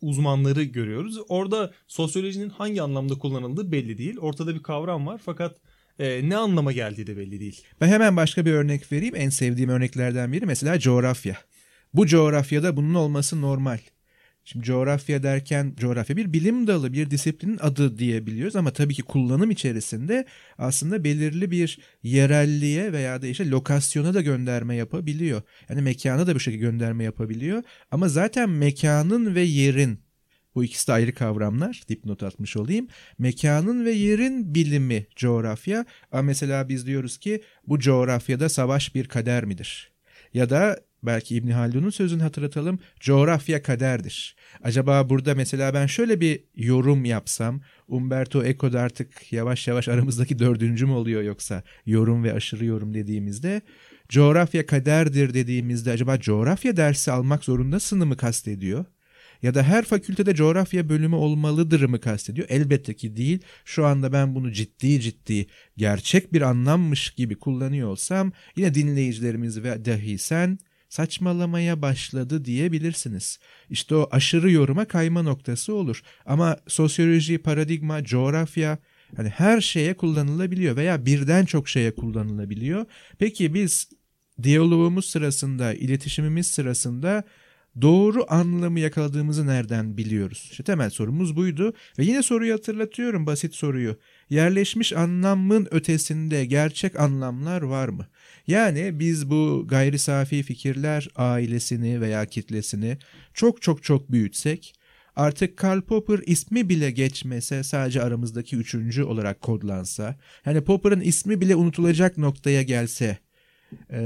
uzmanları 0.00 0.62
görüyoruz. 0.62 1.18
Orada 1.28 1.72
sosyolojinin 1.88 2.48
hangi 2.48 2.82
anlamda 2.82 3.18
kullanıldığı 3.18 3.72
belli 3.72 3.98
değil. 3.98 4.16
Ortada 4.18 4.54
bir 4.54 4.62
kavram 4.62 5.06
var 5.06 5.20
fakat 5.24 5.56
e, 5.98 6.28
ne 6.28 6.36
anlama 6.36 6.72
geldiği 6.72 7.06
de 7.06 7.16
belli 7.16 7.40
değil. 7.40 7.62
Ben 7.80 7.88
hemen 7.88 8.16
başka 8.16 8.46
bir 8.46 8.52
örnek 8.52 8.92
vereyim. 8.92 9.14
En 9.16 9.28
sevdiğim 9.28 9.70
örneklerden 9.70 10.32
biri 10.32 10.46
mesela 10.46 10.78
coğrafya. 10.78 11.36
Bu 11.94 12.06
coğrafyada 12.06 12.76
bunun 12.76 12.94
olması 12.94 13.40
normal. 13.40 13.78
Şimdi 14.44 14.66
coğrafya 14.66 15.22
derken 15.22 15.74
coğrafya 15.76 16.16
bir 16.16 16.32
bilim 16.32 16.66
dalı, 16.66 16.92
bir 16.92 17.10
disiplinin 17.10 17.58
adı 17.60 17.98
diyebiliyoruz 17.98 18.56
ama 18.56 18.70
tabii 18.70 18.94
ki 18.94 19.02
kullanım 19.02 19.50
içerisinde 19.50 20.26
aslında 20.58 21.04
belirli 21.04 21.50
bir 21.50 21.78
yerelliğe 22.02 22.92
veya 22.92 23.22
da 23.22 23.26
işte 23.26 23.50
lokasyona 23.50 24.14
da 24.14 24.20
gönderme 24.20 24.76
yapabiliyor. 24.76 25.42
Yani 25.68 25.82
mekana 25.82 26.26
da 26.26 26.34
bu 26.34 26.40
şekilde 26.40 26.62
gönderme 26.62 27.04
yapabiliyor 27.04 27.62
ama 27.90 28.08
zaten 28.08 28.50
mekanın 28.50 29.34
ve 29.34 29.42
yerin 29.42 29.98
Bu 30.54 30.64
ikisi 30.64 30.88
de 30.88 30.92
ayrı 30.92 31.14
kavramlar. 31.14 31.82
Dipnot 31.88 32.22
atmış 32.22 32.56
olayım. 32.56 32.88
Mekanın 33.18 33.84
ve 33.84 33.90
yerin 33.90 34.54
bilimi 34.54 35.06
coğrafya. 35.16 35.86
Ama 36.12 36.22
mesela 36.22 36.68
biz 36.68 36.86
diyoruz 36.86 37.18
ki 37.18 37.42
bu 37.66 37.78
coğrafyada 37.78 38.48
savaş 38.48 38.94
bir 38.94 39.08
kader 39.08 39.44
midir? 39.44 39.92
Ya 40.34 40.50
da 40.50 40.80
belki 41.02 41.36
İbn 41.36 41.50
Haldun'un 41.50 41.90
sözünü 41.90 42.22
hatırlatalım. 42.22 42.78
Coğrafya 43.00 43.62
kaderdir. 43.62 44.36
Acaba 44.62 45.10
burada 45.10 45.34
mesela 45.34 45.74
ben 45.74 45.86
şöyle 45.86 46.20
bir 46.20 46.44
yorum 46.56 47.04
yapsam 47.04 47.60
Umberto 47.88 48.44
Eco 48.44 48.72
da 48.72 48.80
artık 48.80 49.32
yavaş 49.32 49.68
yavaş 49.68 49.88
aramızdaki 49.88 50.38
dördüncü 50.38 50.86
mü 50.86 50.92
oluyor 50.92 51.22
yoksa 51.22 51.62
yorum 51.86 52.24
ve 52.24 52.32
aşırı 52.32 52.64
yorum 52.64 52.94
dediğimizde 52.94 53.62
coğrafya 54.08 54.66
kaderdir 54.66 55.34
dediğimizde 55.34 55.90
acaba 55.90 56.20
coğrafya 56.20 56.76
dersi 56.76 57.12
almak 57.12 57.44
zorundasını 57.44 58.06
mı 58.06 58.16
kastediyor? 58.16 58.84
Ya 59.42 59.54
da 59.54 59.62
her 59.62 59.84
fakültede 59.84 60.34
coğrafya 60.34 60.88
bölümü 60.88 61.16
olmalıdır 61.16 61.84
mı 61.84 62.00
kastediyor? 62.00 62.46
Elbette 62.50 62.94
ki 62.94 63.16
değil. 63.16 63.38
Şu 63.64 63.86
anda 63.86 64.12
ben 64.12 64.34
bunu 64.34 64.52
ciddi 64.52 65.00
ciddi 65.00 65.46
gerçek 65.76 66.32
bir 66.32 66.42
anlammış 66.42 67.10
gibi 67.10 67.34
kullanıyor 67.34 67.88
olsam 67.88 68.32
yine 68.56 68.74
dinleyicilerimiz 68.74 69.62
ve 69.62 69.84
dahi 69.84 70.18
sen 70.18 70.58
saçmalamaya 70.88 71.82
başladı 71.82 72.44
diyebilirsiniz. 72.44 73.38
İşte 73.70 73.94
o 73.94 74.08
aşırı 74.10 74.50
yoruma 74.50 74.84
kayma 74.84 75.22
noktası 75.22 75.74
olur. 75.74 76.02
Ama 76.26 76.56
sosyoloji, 76.66 77.38
paradigma, 77.38 78.04
coğrafya 78.04 78.78
hani 79.16 79.28
her 79.28 79.60
şeye 79.60 79.94
kullanılabiliyor 79.94 80.76
veya 80.76 81.06
birden 81.06 81.44
çok 81.44 81.68
şeye 81.68 81.94
kullanılabiliyor. 81.94 82.86
Peki 83.18 83.54
biz 83.54 83.90
diyalogumuz 84.42 85.06
sırasında, 85.06 85.74
iletişimimiz 85.74 86.46
sırasında 86.46 87.24
doğru 87.80 88.24
anlamı 88.28 88.80
yakaladığımızı 88.80 89.46
nereden 89.46 89.96
biliyoruz? 89.96 90.48
İşte 90.50 90.62
temel 90.62 90.90
sorumuz 90.90 91.36
buydu 91.36 91.74
ve 91.98 92.04
yine 92.04 92.22
soruyu 92.22 92.54
hatırlatıyorum 92.54 93.26
basit 93.26 93.54
soruyu. 93.54 93.96
Yerleşmiş 94.30 94.92
anlamın 94.92 95.68
ötesinde 95.70 96.44
gerçek 96.44 97.00
anlamlar 97.00 97.62
var 97.62 97.88
mı? 97.88 98.06
Yani 98.46 98.98
biz 98.98 99.30
bu 99.30 99.64
gayri 99.68 99.98
safi 99.98 100.42
fikirler 100.42 101.08
ailesini 101.16 102.00
veya 102.00 102.26
kitlesini 102.26 102.98
çok 103.34 103.62
çok 103.62 103.82
çok 103.82 104.12
büyütsek 104.12 104.74
artık 105.16 105.56
Karl 105.56 105.80
Popper 105.80 106.20
ismi 106.26 106.68
bile 106.68 106.90
geçmese 106.90 107.62
sadece 107.62 108.02
aramızdaki 108.02 108.56
üçüncü 108.56 109.02
olarak 109.02 109.40
kodlansa 109.40 110.16
yani 110.46 110.64
Popper'ın 110.64 111.00
ismi 111.00 111.40
bile 111.40 111.56
unutulacak 111.56 112.18
noktaya 112.18 112.62
gelse 112.62 113.18
e, 113.90 114.00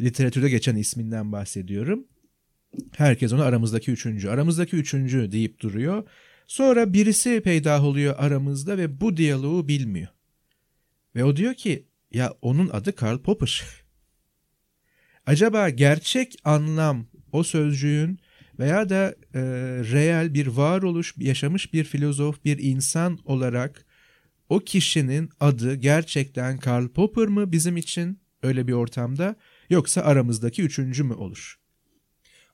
literatürde 0.00 0.50
geçen 0.50 0.76
isminden 0.76 1.32
bahsediyorum. 1.32 2.04
Herkes 2.96 3.32
onu 3.32 3.42
aramızdaki 3.42 3.90
üçüncü, 3.90 4.28
aramızdaki 4.28 4.76
üçüncü 4.76 5.32
deyip 5.32 5.60
duruyor. 5.60 6.08
Sonra 6.46 6.92
birisi 6.92 7.40
peydah 7.44 7.84
oluyor 7.84 8.14
aramızda 8.18 8.78
ve 8.78 9.00
bu 9.00 9.16
diyaloğu 9.16 9.68
bilmiyor. 9.68 10.08
Ve 11.14 11.24
o 11.24 11.36
diyor 11.36 11.54
ki 11.54 11.86
ya 12.12 12.34
onun 12.42 12.68
adı 12.68 12.94
Karl 12.94 13.18
Popper. 13.18 13.64
Acaba 15.26 15.68
gerçek 15.68 16.36
anlam 16.44 17.06
o 17.32 17.42
sözcüğün 17.42 18.20
veya 18.58 18.88
da 18.88 19.14
e, 19.34 19.40
reel 19.92 20.34
bir 20.34 20.46
varoluş 20.46 21.14
yaşamış 21.16 21.72
bir 21.72 21.84
filozof, 21.84 22.44
bir 22.44 22.58
insan 22.58 23.18
olarak 23.24 23.86
o 24.48 24.60
kişinin 24.60 25.30
adı 25.40 25.74
gerçekten 25.74 26.58
Karl 26.58 26.88
Popper 26.88 27.26
mı 27.26 27.52
bizim 27.52 27.76
için 27.76 28.20
öyle 28.42 28.66
bir 28.66 28.72
ortamda 28.72 29.36
yoksa 29.70 30.00
aramızdaki 30.00 30.62
üçüncü 30.62 31.04
mü 31.04 31.14
olur? 31.14 31.59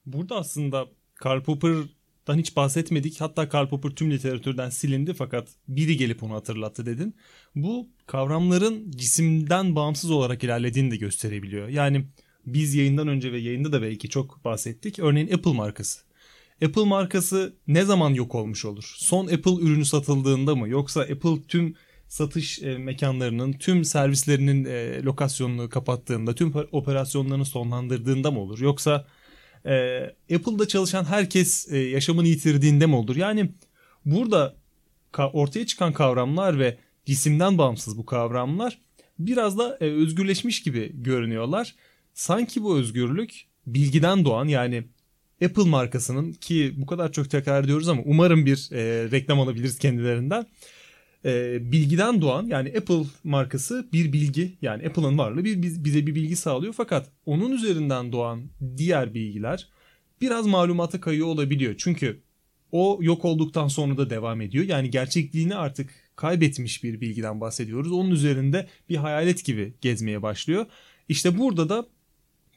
Burada 0.06 0.36
aslında 0.36 0.86
Karl 1.14 1.42
Popper'dan 1.42 2.38
hiç 2.38 2.56
bahsetmedik. 2.56 3.20
Hatta 3.20 3.48
Karl 3.48 3.68
Popper 3.68 3.90
tüm 3.90 4.10
literatürden 4.10 4.70
silindi 4.70 5.14
fakat 5.14 5.48
biri 5.68 5.96
gelip 5.96 6.22
onu 6.22 6.34
hatırlattı 6.34 6.86
dedin. 6.86 7.14
Bu 7.54 7.88
kavramların 8.06 8.90
cisimden 8.90 9.76
bağımsız 9.76 10.10
olarak 10.10 10.44
ilerlediğini 10.44 10.90
de 10.90 10.96
gösterebiliyor. 10.96 11.68
Yani 11.68 12.06
biz 12.46 12.75
yayından 12.75 13.08
önce 13.08 13.32
ve 13.32 13.38
yayında 13.38 13.72
da 13.72 13.82
belki 13.82 14.08
çok 14.08 14.44
bahsettik. 14.44 14.98
Örneğin 14.98 15.32
Apple 15.32 15.52
markası. 15.52 16.00
Apple 16.64 16.84
markası 16.84 17.56
ne 17.66 17.84
zaman 17.84 18.10
yok 18.14 18.34
olmuş 18.34 18.64
olur? 18.64 18.94
Son 18.96 19.26
Apple 19.26 19.54
ürünü 19.60 19.84
satıldığında 19.84 20.54
mı? 20.54 20.68
Yoksa 20.68 21.00
Apple 21.00 21.42
tüm 21.48 21.75
satış 22.08 22.62
e, 22.62 22.78
mekanlarının, 22.78 23.52
tüm 23.52 23.84
servislerinin 23.84 24.64
e, 24.64 25.02
lokasyonunu 25.02 25.68
kapattığında, 25.68 26.34
tüm 26.34 26.52
operasyonlarını 26.72 27.44
sonlandırdığında 27.44 28.30
mı 28.30 28.40
olur? 28.40 28.60
Yoksa 28.60 29.06
e, 29.66 30.35
Apple'da 30.35 30.68
çalışan 30.68 31.04
herkes 31.04 31.73
e, 31.73 31.78
yaşamını 31.78 32.28
yitirdiğinde 32.28 32.87
mi 32.87 32.94
olur? 32.94 33.16
Yani 33.16 33.50
burada 34.04 34.56
ortaya 35.32 35.66
çıkan 35.66 35.92
kavramlar 35.92 36.58
ve 36.58 36.78
cisimden 37.06 37.58
bağımsız 37.58 37.99
bu 37.99 38.06
kavramlar 38.06 38.78
biraz 39.18 39.58
da 39.58 39.78
e, 39.80 39.85
özgürleşmiş 39.85 40.62
gibi 40.62 40.92
görünüyorlar. 40.94 41.75
Sanki 42.14 42.62
bu 42.62 42.78
özgürlük 42.78 43.46
bilgiden 43.66 44.25
doğan 44.25 44.49
yani 44.49 44.85
Apple 45.44 45.64
markasının 45.64 46.32
ki 46.32 46.75
bu 46.76 46.87
kadar 46.87 47.12
çok 47.12 47.30
tekrar 47.30 47.64
ediyoruz 47.64 47.88
ama 47.88 48.02
umarım 48.04 48.46
bir 48.46 48.68
e, 48.73 49.11
reklam 49.11 49.40
alabiliriz 49.40 49.78
kendilerinden. 49.78 50.46
E, 51.26 51.59
bilgiden 51.73 52.21
doğan 52.21 52.47
yani 52.47 52.73
Apple 52.78 53.02
markası 53.25 53.88
bir 53.92 54.12
bilgi 54.12 54.59
yani 54.62 54.87
Apple'ın 54.87 55.18
varlığı 55.18 55.45
bir, 55.45 55.62
bize 55.62 56.06
bir 56.06 56.14
bilgi 56.14 56.37
sağlıyor 56.37 56.73
fakat 56.73 57.11
onun 57.26 57.52
üzerinden 57.52 58.12
doğan 58.12 58.42
diğer 58.76 59.14
bilgiler 59.14 59.68
biraz 60.21 60.47
malumata 60.47 61.00
kayıyor 61.00 61.26
olabiliyor. 61.26 61.75
Çünkü 61.78 62.21
o 62.73 62.99
yok 63.00 63.25
olduktan 63.25 63.68
sonra 63.68 63.97
da 63.97 64.11
devam 64.11 64.40
ediyor. 64.40 64.64
Yani 64.64 64.90
gerçekliğini 64.90 65.54
artık 65.54 65.90
kaybetmiş 66.16 66.85
bir 66.85 67.00
bilgiden 67.00 67.40
bahsediyoruz. 67.40 67.92
Onun 67.92 68.11
üzerinde 68.11 68.68
bir 68.88 68.97
hayalet 68.97 69.45
gibi 69.45 69.75
gezmeye 69.80 70.23
başlıyor. 70.23 70.66
İşte 71.09 71.38
burada 71.38 71.68
da 71.68 71.87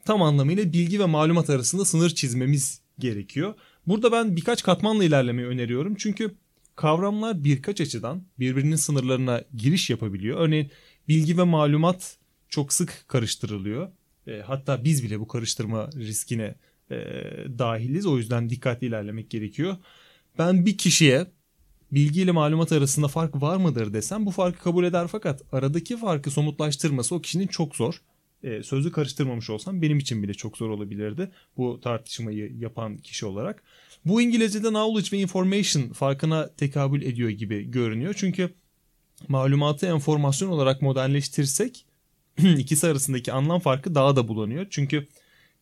tam 0.04 0.22
anlamıyla 0.22 0.72
bilgi 0.72 1.00
ve 1.00 1.06
malumat 1.06 1.50
arasında 1.50 1.84
sınır 1.84 2.10
çizmemiz 2.10 2.80
gerekiyor. 2.98 3.54
Burada 3.86 4.12
ben 4.12 4.36
birkaç 4.36 4.62
katmanla 4.62 5.04
ilerlemeyi 5.04 5.48
öneriyorum. 5.48 5.94
Çünkü 5.94 6.34
kavramlar 6.80 7.44
birkaç 7.44 7.80
açıdan 7.80 8.22
birbirinin 8.38 8.76
sınırlarına 8.76 9.42
giriş 9.56 9.90
yapabiliyor. 9.90 10.38
Örneğin 10.38 10.70
bilgi 11.08 11.38
ve 11.38 11.42
malumat 11.42 12.16
çok 12.48 12.72
sık 12.72 13.04
karıştırılıyor. 13.08 13.88
E, 14.26 14.40
hatta 14.40 14.84
biz 14.84 15.04
bile 15.04 15.20
bu 15.20 15.28
karıştırma 15.28 15.90
riskine 15.96 16.54
e, 16.90 16.96
dahiliz. 17.58 18.06
O 18.06 18.18
yüzden 18.18 18.50
dikkatli 18.50 18.86
ilerlemek 18.86 19.30
gerekiyor. 19.30 19.76
Ben 20.38 20.66
bir 20.66 20.78
kişiye 20.78 21.26
bilgi 21.92 22.22
ile 22.22 22.32
malumat 22.32 22.72
arasında 22.72 23.08
fark 23.08 23.42
var 23.42 23.56
mıdır 23.56 23.92
desem 23.92 24.26
bu 24.26 24.30
farkı 24.30 24.58
kabul 24.62 24.84
eder 24.84 25.06
fakat 25.06 25.42
aradaki 25.52 25.96
farkı 25.96 26.30
somutlaştırması 26.30 27.14
o 27.14 27.20
kişinin 27.20 27.46
çok 27.46 27.76
zor 27.76 28.02
e, 28.44 28.62
sözü 28.62 28.92
karıştırmamış 28.92 29.50
olsam 29.50 29.82
benim 29.82 29.98
için 29.98 30.22
bile 30.22 30.34
çok 30.34 30.56
zor 30.56 30.70
olabilirdi 30.70 31.30
bu 31.56 31.80
tartışmayı 31.80 32.52
yapan 32.58 32.96
kişi 32.96 33.26
olarak. 33.26 33.62
Bu 34.04 34.22
İngilizce'de 34.22 34.68
knowledge 34.68 35.16
ve 35.16 35.20
information 35.20 35.88
farkına 35.88 36.54
tekabül 36.56 37.02
ediyor 37.02 37.30
gibi 37.30 37.70
görünüyor. 37.70 38.14
Çünkü 38.18 38.50
malumatı 39.28 39.86
enformasyon 39.86 40.48
olarak 40.48 40.82
modelleştirsek 40.82 41.86
ikisi 42.58 42.86
arasındaki 42.86 43.32
anlam 43.32 43.60
farkı 43.60 43.94
daha 43.94 44.16
da 44.16 44.28
bulanıyor. 44.28 44.66
Çünkü 44.70 45.08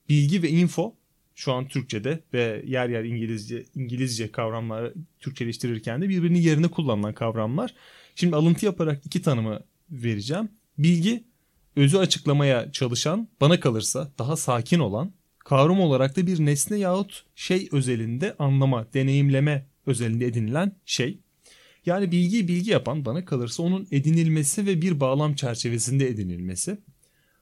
bilgi 0.08 0.42
ve 0.42 0.49
info 0.49 0.94
şu 1.35 1.52
an 1.52 1.68
Türkçe'de 1.68 2.20
ve 2.32 2.62
yer 2.66 2.88
yer 2.88 3.04
İngilizce 3.04 3.64
İngilizce 3.75 4.32
kavramları 4.32 4.94
Türkçeleştirirken 5.20 6.02
de 6.02 6.08
birbirinin 6.08 6.40
yerine 6.40 6.68
kullanılan 6.68 7.14
kavramlar. 7.14 7.75
Şimdi 8.14 8.37
alıntı 8.37 8.66
yaparak 8.66 9.06
iki 9.06 9.23
tanımı 9.23 9.61
vereceğim. 9.90 10.49
Bilgi 10.78 11.25
özü 11.77 11.97
açıklamaya 11.97 12.73
çalışan, 12.73 13.29
bana 13.41 13.61
kalırsa 13.61 14.13
daha 14.19 14.37
sakin 14.37 14.79
olan, 14.79 15.13
kavram 15.39 15.81
olarak 15.81 16.17
da 16.17 16.27
bir 16.27 16.47
nesne 16.47 16.79
yahut 16.79 17.25
şey 17.35 17.69
özelinde 17.73 18.37
anlama, 18.39 18.87
deneyimleme 18.95 19.67
özelinde 19.87 20.27
edinilen 20.27 20.73
şey. 20.87 21.19
Yani 21.87 22.13
bilgiyi 22.13 22.49
bilgi 22.49 22.71
yapan 22.71 23.05
bana 23.05 23.25
kalırsa 23.25 23.63
onun 23.63 23.89
edinilmesi 23.91 24.67
ve 24.67 24.83
bir 24.83 25.01
bağlam 25.01 25.35
çerçevesinde 25.35 26.09
edinilmesi. 26.09 26.79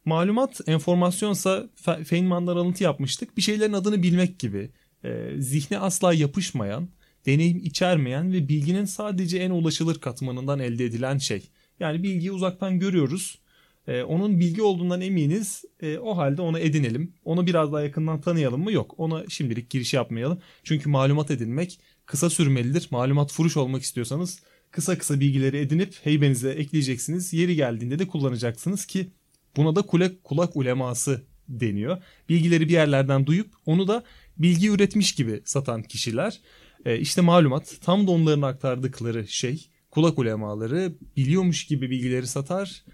Malumat, 0.04 0.60
enformasyonsa 0.66 1.68
Feynman'dan 2.04 2.56
alıntı 2.56 2.84
yapmıştık. 2.84 3.36
Bir 3.36 3.42
şeylerin 3.42 3.72
adını 3.72 4.02
bilmek 4.02 4.38
gibi. 4.38 4.70
E, 5.04 5.30
zihne 5.38 5.78
asla 5.78 6.14
yapışmayan, 6.14 6.88
deneyim 7.26 7.58
içermeyen 7.64 8.32
ve 8.32 8.48
bilginin 8.48 8.84
sadece 8.84 9.38
en 9.38 9.50
ulaşılır 9.50 10.00
katmanından 10.00 10.58
elde 10.58 10.84
edilen 10.84 11.18
şey. 11.18 11.42
Yani 11.80 12.02
bilgiyi 12.02 12.32
uzaktan 12.32 12.78
görüyoruz 12.78 13.38
e, 13.86 14.02
onun 14.02 14.40
bilgi 14.40 14.62
olduğundan 14.62 15.00
eminiz. 15.00 15.64
E, 15.80 15.98
o 15.98 16.16
halde 16.16 16.42
onu 16.42 16.58
edinelim. 16.58 17.12
Onu 17.24 17.46
biraz 17.46 17.72
daha 17.72 17.82
yakından 17.82 18.20
tanıyalım 18.20 18.64
mı? 18.64 18.72
Yok. 18.72 18.94
Ona 18.98 19.24
şimdilik 19.28 19.70
giriş 19.70 19.94
yapmayalım. 19.94 20.38
Çünkü 20.64 20.88
malumat 20.88 21.30
edinmek 21.30 21.80
kısa 22.06 22.30
sürmelidir. 22.30 22.88
Malumat 22.90 23.32
furuş 23.32 23.56
olmak 23.56 23.82
istiyorsanız 23.82 24.42
kısa 24.70 24.98
kısa 24.98 25.20
bilgileri 25.20 25.58
edinip 25.58 25.94
heybenize 26.02 26.50
ekleyeceksiniz. 26.50 27.32
Yeri 27.32 27.56
geldiğinde 27.56 27.98
de 27.98 28.08
kullanacaksınız 28.08 28.86
ki 28.86 29.10
buna 29.56 29.76
da 29.76 29.82
kulak, 29.82 30.24
kulak 30.24 30.56
uleması 30.56 31.22
deniyor. 31.48 32.02
Bilgileri 32.28 32.68
bir 32.68 32.72
yerlerden 32.72 33.26
duyup 33.26 33.50
onu 33.66 33.88
da 33.88 34.04
bilgi 34.38 34.68
üretmiş 34.70 35.14
gibi 35.14 35.42
satan 35.44 35.82
kişiler. 35.82 36.40
E, 36.84 36.98
işte 36.98 37.20
malumat 37.20 37.76
tam 37.82 38.06
da 38.06 38.10
onların 38.10 38.42
aktardıkları 38.42 39.28
şey 39.28 39.68
kulak 39.90 40.18
ulemaları 40.18 40.92
biliyormuş 41.16 41.66
gibi 41.66 41.90
bilgileri 41.90 42.26
satar. 42.26 42.84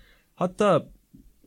Hatta 0.42 0.88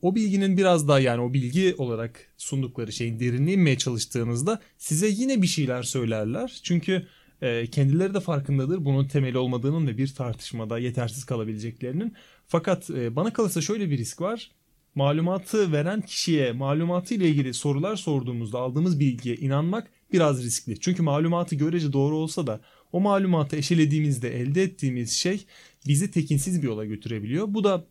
o 0.01 0.15
bilginin 0.15 0.57
biraz 0.57 0.87
daha 0.87 0.99
yani 0.99 1.21
o 1.21 1.33
bilgi 1.33 1.75
olarak 1.77 2.33
sundukları 2.37 2.91
şeyin 2.91 3.19
derinine 3.19 3.53
inmeye 3.53 3.77
çalıştığınızda 3.77 4.61
size 4.77 5.07
yine 5.07 5.41
bir 5.41 5.47
şeyler 5.47 5.83
söylerler. 5.83 6.59
Çünkü 6.63 7.07
e, 7.41 7.67
kendileri 7.67 8.13
de 8.13 8.19
farkındadır 8.19 8.85
bunun 8.85 9.07
temeli 9.07 9.37
olmadığının 9.37 9.87
ve 9.87 9.97
bir 9.97 10.07
tartışmada 10.07 10.79
yetersiz 10.79 11.23
kalabileceklerinin. 11.23 12.13
Fakat 12.47 12.89
e, 12.89 13.15
bana 13.15 13.33
kalırsa 13.33 13.61
şöyle 13.61 13.89
bir 13.89 13.97
risk 13.97 14.21
var. 14.21 14.51
Malumatı 14.95 15.71
veren 15.71 16.01
kişiye 16.01 16.51
malumatı 16.51 17.13
ile 17.13 17.29
ilgili 17.29 17.53
sorular 17.53 17.95
sorduğumuzda 17.95 18.59
aldığımız 18.59 18.99
bilgiye 18.99 19.35
inanmak 19.35 19.87
biraz 20.13 20.43
riskli. 20.43 20.79
Çünkü 20.79 21.03
malumatı 21.03 21.55
görece 21.55 21.93
doğru 21.93 22.17
olsa 22.17 22.47
da 22.47 22.61
o 22.91 22.99
malumatı 22.99 23.55
eşelediğimizde 23.55 24.39
elde 24.41 24.63
ettiğimiz 24.63 25.11
şey 25.11 25.45
bizi 25.87 26.11
tekinsiz 26.11 26.61
bir 26.61 26.67
yola 26.67 26.85
götürebiliyor. 26.85 27.53
Bu 27.53 27.63
da 27.63 27.85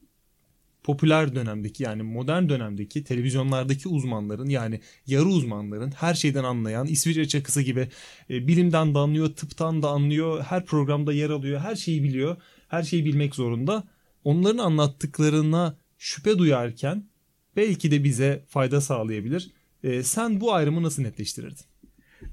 popüler 0.85 1.35
dönemdeki 1.35 1.83
yani 1.83 2.03
modern 2.03 2.49
dönemdeki 2.49 3.05
televizyonlardaki 3.05 3.89
uzmanların 3.89 4.49
yani 4.49 4.81
yarı 5.07 5.27
uzmanların 5.27 5.91
her 5.91 6.15
şeyden 6.15 6.45
anlayan 6.45 6.87
İsviçre 6.87 7.29
çakısı 7.29 7.63
gibi 7.63 7.89
e, 8.31 8.49
bilimden 8.49 8.95
de 8.95 8.99
anlıyor, 8.99 9.29
tıptan 9.35 9.83
da 9.83 9.89
anlıyor, 9.89 10.43
her 10.43 10.65
programda 10.65 11.13
yer 11.13 11.31
alıyor, 11.31 11.61
her 11.61 11.75
şeyi 11.77 12.03
biliyor, 12.03 12.37
her 12.69 12.83
şeyi 12.83 13.05
bilmek 13.05 13.35
zorunda. 13.35 13.85
Onların 14.25 14.59
anlattıklarına 14.59 15.77
şüphe 15.99 16.39
duyarken 16.39 17.05
belki 17.57 17.91
de 17.91 18.05
bize 18.05 18.45
fayda 18.49 18.81
sağlayabilir. 18.81 19.51
E, 19.83 20.03
sen 20.03 20.41
bu 20.41 20.55
ayrımı 20.55 20.83
nasıl 20.83 21.03
netleştirirdin? 21.03 21.74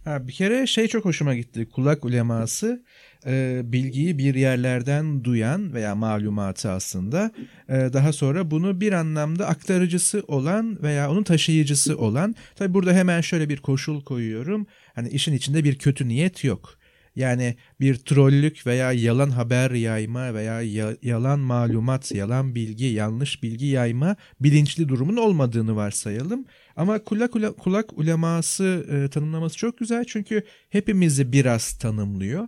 Ha, 0.03 0.27
bir 0.27 0.33
kere 0.33 0.67
şey 0.67 0.87
çok 0.87 1.05
hoşuma 1.05 1.35
gitti. 1.35 1.67
Kulak 1.69 2.05
uleması 2.05 2.83
e, 3.25 3.61
bilgiyi 3.63 4.17
bir 4.17 4.35
yerlerden 4.35 5.23
duyan 5.23 5.73
veya 5.73 5.95
malumatı 5.95 6.71
aslında 6.71 7.31
e, 7.69 7.73
daha 7.73 8.13
sonra 8.13 8.51
bunu 8.51 8.81
bir 8.81 8.93
anlamda 8.93 9.47
aktarıcısı 9.47 10.23
olan 10.27 10.83
veya 10.83 11.11
onun 11.11 11.23
taşıyıcısı 11.23 11.97
olan. 11.97 12.35
Tabi 12.55 12.73
burada 12.73 12.93
hemen 12.93 13.21
şöyle 13.21 13.49
bir 13.49 13.57
koşul 13.57 14.01
koyuyorum. 14.01 14.67
Hani 14.95 15.09
işin 15.09 15.33
içinde 15.33 15.63
bir 15.63 15.75
kötü 15.75 16.07
niyet 16.07 16.43
yok. 16.43 16.80
Yani 17.15 17.55
bir 17.79 17.95
trollük 17.95 18.67
veya 18.67 18.91
yalan 18.91 19.29
haber 19.29 19.71
yayma 19.71 20.33
veya 20.33 20.61
ya, 20.61 20.97
yalan 21.01 21.39
malumat, 21.39 22.11
yalan 22.11 22.55
bilgi, 22.55 22.85
yanlış 22.85 23.43
bilgi 23.43 23.65
yayma 23.65 24.15
bilinçli 24.39 24.89
durumun 24.89 25.17
olmadığını 25.17 25.75
varsayalım. 25.75 26.45
Ama 26.75 27.03
kulak, 27.03 27.31
kulak, 27.31 27.57
kulak 27.57 27.97
uleması 27.97 28.85
e, 28.91 29.09
tanımlaması 29.09 29.57
çok 29.57 29.77
güzel 29.77 30.05
çünkü 30.05 30.43
hepimizi 30.69 31.31
biraz 31.31 31.73
tanımlıyor. 31.77 32.47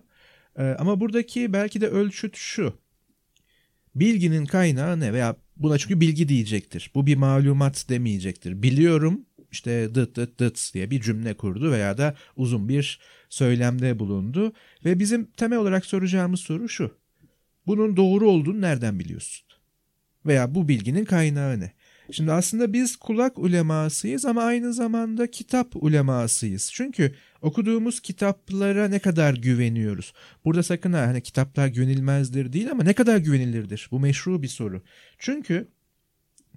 E, 0.58 0.64
ama 0.64 1.00
buradaki 1.00 1.54
belki 1.54 1.82
de 1.82 1.88
ölçüt 1.88 2.36
şu. 2.36 2.74
Bilginin 3.96 4.46
kaynağı 4.46 5.00
ne 5.00 5.14
veya 5.14 5.36
buna 5.58 5.78
çünkü 5.78 6.00
bilgi 6.00 6.30
diyecektir. 6.30 6.92
Bu 6.96 7.06
bir 7.06 7.16
malumat 7.16 7.86
demeyecektir. 7.90 8.64
Biliyorum 8.64 9.26
işte 9.52 9.96
dıt 9.96 10.16
dıt 10.16 10.40
dıt 10.40 10.74
diye 10.74 10.92
bir 10.92 11.02
cümle 11.02 11.34
kurdu 11.34 11.72
veya 11.72 11.98
da 11.98 12.16
uzun 12.36 12.70
bir 12.70 13.00
söylemde 13.34 14.00
bulundu. 14.00 14.54
Ve 14.86 15.00
bizim 15.00 15.26
temel 15.26 15.60
olarak 15.60 15.86
soracağımız 15.86 16.40
soru 16.40 16.70
şu. 16.70 16.98
Bunun 17.68 17.98
doğru 17.98 18.30
olduğunu 18.30 18.62
nereden 18.62 19.00
biliyorsun? 19.00 19.46
Veya 20.26 20.56
bu 20.56 20.68
bilginin 20.68 21.06
kaynağı 21.06 21.60
ne? 21.60 21.74
Şimdi 22.12 22.32
aslında 22.32 22.74
biz 22.74 22.96
kulak 22.96 23.40
ulemasıyız 23.40 24.26
ama 24.26 24.44
aynı 24.44 24.74
zamanda 24.74 25.32
kitap 25.32 25.84
ulemasıyız. 25.84 26.72
Çünkü 26.74 27.16
okuduğumuz 27.42 28.00
kitaplara 28.00 28.88
ne 28.88 29.00
kadar 29.00 29.34
güveniyoruz? 29.34 30.14
Burada 30.46 30.64
sakın 30.64 30.94
ha 30.94 31.02
hani 31.02 31.22
kitaplar 31.22 31.68
güvenilmezdir 31.68 32.54
değil 32.54 32.72
ama 32.72 32.84
ne 32.84 32.94
kadar 32.94 33.18
güvenilirdir? 33.18 33.88
Bu 33.92 34.00
meşru 34.00 34.42
bir 34.42 34.48
soru. 34.48 34.82
Çünkü 35.20 35.68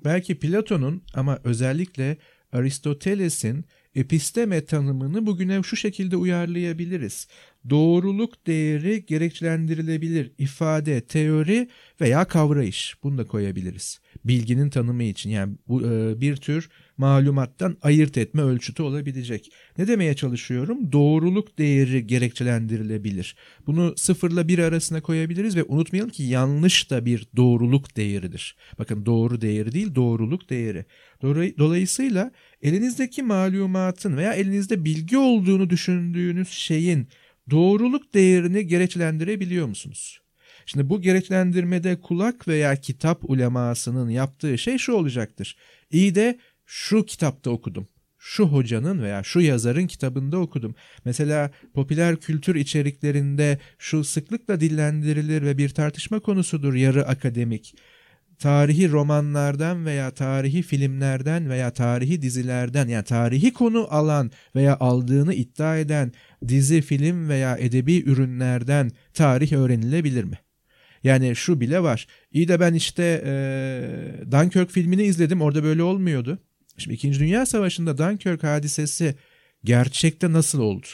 belki 0.05 0.39
Platon'un 0.39 1.03
ama 1.15 1.39
özellikle 1.45 2.17
Aristoteles'in 2.53 3.65
episteme 3.97 4.65
tanımını 4.65 5.27
bugüne 5.27 5.63
şu 5.63 5.77
şekilde 5.77 6.17
uyarlayabiliriz. 6.17 7.29
Doğruluk 7.71 8.47
değeri 8.47 9.07
gerekçelendirilebilir 9.07 10.31
ifade, 10.39 11.01
teori 11.01 11.69
veya 12.01 12.25
kavrayış. 12.25 12.95
Bunu 13.03 13.19
da 13.19 13.27
koyabiliriz. 13.27 14.01
Bilginin 14.25 14.71
tanımı 14.71 15.03
için 15.03 15.31
yani 15.31 15.55
bu 15.69 15.83
e, 15.83 16.21
bir 16.21 16.37
tür 16.37 16.69
malumattan 16.99 17.77
ayırt 17.83 18.19
etme 18.19 18.43
ölçütü 18.43 18.83
olabilecek. 18.83 19.53
Ne 19.79 19.89
demeye 19.89 20.15
çalışıyorum? 20.15 20.93
Doğruluk 20.93 21.59
değeri 21.59 22.07
gerekçelendirilebilir. 22.07 23.37
Bunu 23.67 23.95
sıfırla 23.97 24.49
bir 24.49 24.59
arasına 24.59 25.01
koyabiliriz 25.01 25.57
ve 25.57 25.65
unutmayalım 25.65 26.11
ki 26.11 26.23
yanlış 26.23 26.91
da 26.91 27.07
bir 27.07 27.27
doğruluk 27.37 27.97
değeridir. 27.97 28.57
Bakın 28.79 29.07
doğru 29.07 29.41
değeri 29.41 29.73
değil 29.73 29.95
doğruluk 29.95 30.51
değeri. 30.51 30.85
Dolayısıyla 31.59 32.31
elinizdeki 32.63 33.23
malumatın 33.23 34.17
veya 34.17 34.33
elinizde 34.33 34.85
bilgi 34.85 35.19
olduğunu 35.19 35.71
düşündüğünüz 35.71 36.49
şeyin 36.49 37.09
doğruluk 37.51 38.15
değerini 38.15 38.67
gerekçelendirebiliyor 38.67 39.67
musunuz? 39.67 40.21
Şimdi 40.67 40.89
bu 40.89 41.03
gerekçelendirmede 41.03 42.01
kulak 42.01 42.49
veya 42.49 42.77
kitap 42.77 43.31
ulemasının 43.31 44.09
yaptığı 44.09 44.59
şey 44.59 44.79
şu 44.79 44.93
olacaktır. 44.93 45.57
İyi 45.91 46.15
de 46.15 46.39
şu 46.67 47.07
kitapta 47.07 47.51
okudum. 47.51 47.89
Şu 48.19 48.45
hocanın 48.45 49.03
veya 49.03 49.23
şu 49.23 49.41
yazarın 49.41 49.87
kitabında 49.87 50.39
okudum. 50.39 50.75
Mesela 51.05 51.51
popüler 51.75 52.17
kültür 52.17 52.55
içeriklerinde 52.55 53.59
şu 53.79 54.05
sıklıkla 54.05 54.61
dillendirilir 54.61 55.43
ve 55.43 55.59
bir 55.59 55.69
tartışma 55.69 56.21
konusudur 56.21 56.75
yarı 56.75 57.07
akademik 57.07 57.75
tarihi 58.39 58.91
romanlardan 58.91 59.87
veya 59.87 60.11
tarihi 60.11 60.63
filmlerden 60.63 61.51
veya 61.51 61.71
tarihi 61.71 62.23
dizilerden 62.23 62.89
yani 62.89 63.05
tarihi 63.05 63.53
konu 63.53 63.87
alan 63.91 64.31
veya 64.55 64.77
aldığını 64.81 65.35
iddia 65.35 65.79
eden 65.79 66.13
dizi, 66.49 66.83
film 66.83 67.29
veya 67.29 67.57
edebi 67.57 68.03
ürünlerden 68.07 68.91
tarih 69.15 69.53
öğrenilebilir 69.53 70.25
mi? 70.25 70.39
Yani 71.05 71.37
şu 71.37 71.61
bile 71.61 71.83
var. 71.83 72.07
İyi 72.33 72.49
de 72.49 72.61
ben 72.61 72.75
işte 72.75 73.23
e, 73.27 74.33
Dunkirk 74.33 74.71
filmini 74.71 75.03
izledim 75.03 75.43
orada 75.43 75.65
böyle 75.65 75.83
olmuyordu. 75.83 76.39
Şimdi 76.79 76.95
İkinci 76.95 77.21
Dünya 77.21 77.47
Savaşı'nda 77.47 77.99
Dunkirk 77.99 78.43
hadisesi 78.43 79.15
gerçekte 79.65 80.33
nasıl 80.33 80.61
oldu? 80.61 80.87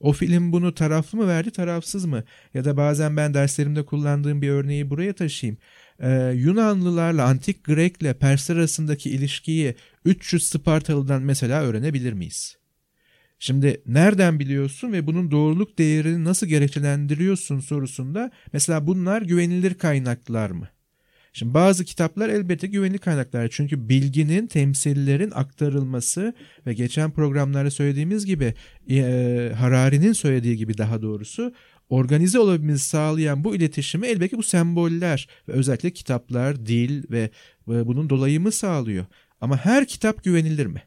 O 0.00 0.12
film 0.12 0.52
bunu 0.52 0.74
taraflı 0.74 1.18
mı 1.18 1.28
verdi, 1.28 1.50
tarafsız 1.50 2.04
mı? 2.04 2.24
Ya 2.54 2.64
da 2.64 2.76
bazen 2.76 3.16
ben 3.16 3.34
derslerimde 3.34 3.84
kullandığım 3.84 4.42
bir 4.42 4.48
örneği 4.48 4.90
buraya 4.90 5.12
taşıyayım. 5.12 5.58
Ee, 6.00 6.32
Yunanlılarla, 6.36 7.24
Antik 7.24 7.64
Grek'le 7.64 8.20
Pers 8.20 8.50
arasındaki 8.50 9.10
ilişkiyi 9.10 9.74
300 10.04 10.48
Spartalı'dan 10.48 11.22
mesela 11.22 11.62
öğrenebilir 11.62 12.12
miyiz? 12.12 12.58
Şimdi 13.38 13.82
nereden 13.86 14.38
biliyorsun 14.38 14.92
ve 14.92 15.06
bunun 15.06 15.30
doğruluk 15.30 15.78
değerini 15.78 16.24
nasıl 16.24 16.46
gerekçelendiriyorsun 16.46 17.60
sorusunda 17.60 18.30
mesela 18.52 18.86
bunlar 18.86 19.22
güvenilir 19.22 19.74
kaynaklar 19.74 20.50
mı? 20.50 20.68
Şimdi 21.32 21.54
bazı 21.54 21.84
kitaplar 21.84 22.28
elbette 22.28 22.66
güvenilir 22.66 22.98
kaynaklar. 22.98 23.48
Çünkü 23.50 23.88
bilginin, 23.88 24.46
temsillerin 24.46 25.30
aktarılması 25.30 26.34
ve 26.66 26.74
geçen 26.74 27.10
programlarda 27.10 27.70
söylediğimiz 27.70 28.26
gibi 28.26 28.54
e, 28.90 29.52
Harari'nin 29.58 30.12
söylediği 30.12 30.56
gibi 30.56 30.78
daha 30.78 31.02
doğrusu 31.02 31.52
organize 31.88 32.38
olabilmemizi 32.38 32.84
sağlayan 32.84 33.44
bu 33.44 33.56
iletişimi 33.56 34.06
elbette 34.06 34.36
bu 34.36 34.42
semboller 34.42 35.28
ve 35.48 35.52
özellikle 35.52 35.90
kitaplar, 35.90 36.66
dil 36.66 37.02
ve, 37.10 37.30
bunun 37.66 38.10
dolayımı 38.10 38.52
sağlıyor. 38.52 39.06
Ama 39.40 39.56
her 39.56 39.86
kitap 39.86 40.24
güvenilir 40.24 40.66
mi? 40.66 40.82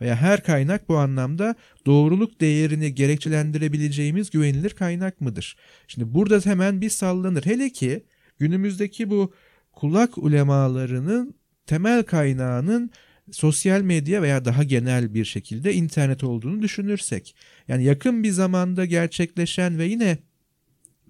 Veya 0.00 0.16
her 0.16 0.42
kaynak 0.42 0.88
bu 0.88 0.96
anlamda 0.96 1.54
doğruluk 1.86 2.40
değerini 2.40 2.94
gerekçelendirebileceğimiz 2.94 4.30
güvenilir 4.30 4.70
kaynak 4.70 5.20
mıdır? 5.20 5.56
Şimdi 5.88 6.14
burada 6.14 6.40
hemen 6.50 6.80
bir 6.80 6.90
sallanır. 6.90 7.46
Hele 7.46 7.70
ki 7.70 8.04
günümüzdeki 8.38 9.10
bu 9.10 9.32
kulak 9.76 10.18
ulemalarının 10.18 11.34
temel 11.66 12.02
kaynağının 12.02 12.90
sosyal 13.32 13.82
medya 13.82 14.22
veya 14.22 14.44
daha 14.44 14.64
genel 14.64 15.14
bir 15.14 15.24
şekilde 15.24 15.74
internet 15.74 16.24
olduğunu 16.24 16.62
düşünürsek. 16.62 17.36
Yani 17.68 17.84
yakın 17.84 18.22
bir 18.22 18.30
zamanda 18.30 18.84
gerçekleşen 18.84 19.78
ve 19.78 19.84
yine 19.84 20.18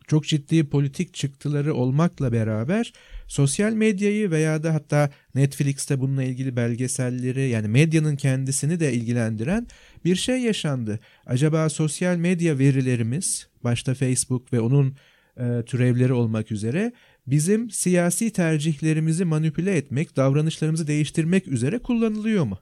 çok 0.07 0.25
ciddi 0.25 0.69
politik 0.69 1.15
çıktıları 1.15 1.75
olmakla 1.75 2.33
beraber 2.33 2.93
sosyal 3.29 3.73
medyayı 3.73 4.31
veya 4.31 4.63
da 4.63 4.75
hatta 4.75 5.11
Netflix'te 5.35 6.01
bununla 6.01 6.23
ilgili 6.23 6.57
belgeselleri 6.57 7.49
yani 7.49 7.69
medyanın 7.69 8.17
kendisini 8.17 8.81
de 8.81 8.93
ilgilendiren 8.93 9.67
bir 10.05 10.17
şey 10.17 10.41
yaşandı. 10.41 11.01
Acaba 11.27 11.69
sosyal 11.69 12.17
medya 12.17 12.59
verilerimiz 12.59 13.49
başta 13.65 13.95
Facebook 13.95 14.53
ve 14.53 14.61
onun 14.61 14.97
e, 15.37 15.63
türevleri 15.67 16.13
olmak 16.13 16.53
üzere 16.53 16.93
bizim 17.27 17.71
siyasi 17.71 18.33
tercihlerimizi 18.33 19.25
manipüle 19.25 19.77
etmek, 19.77 20.17
davranışlarımızı 20.17 20.87
değiştirmek 20.87 21.49
üzere 21.49 21.79
kullanılıyor 21.79 22.45
mu? 22.45 22.59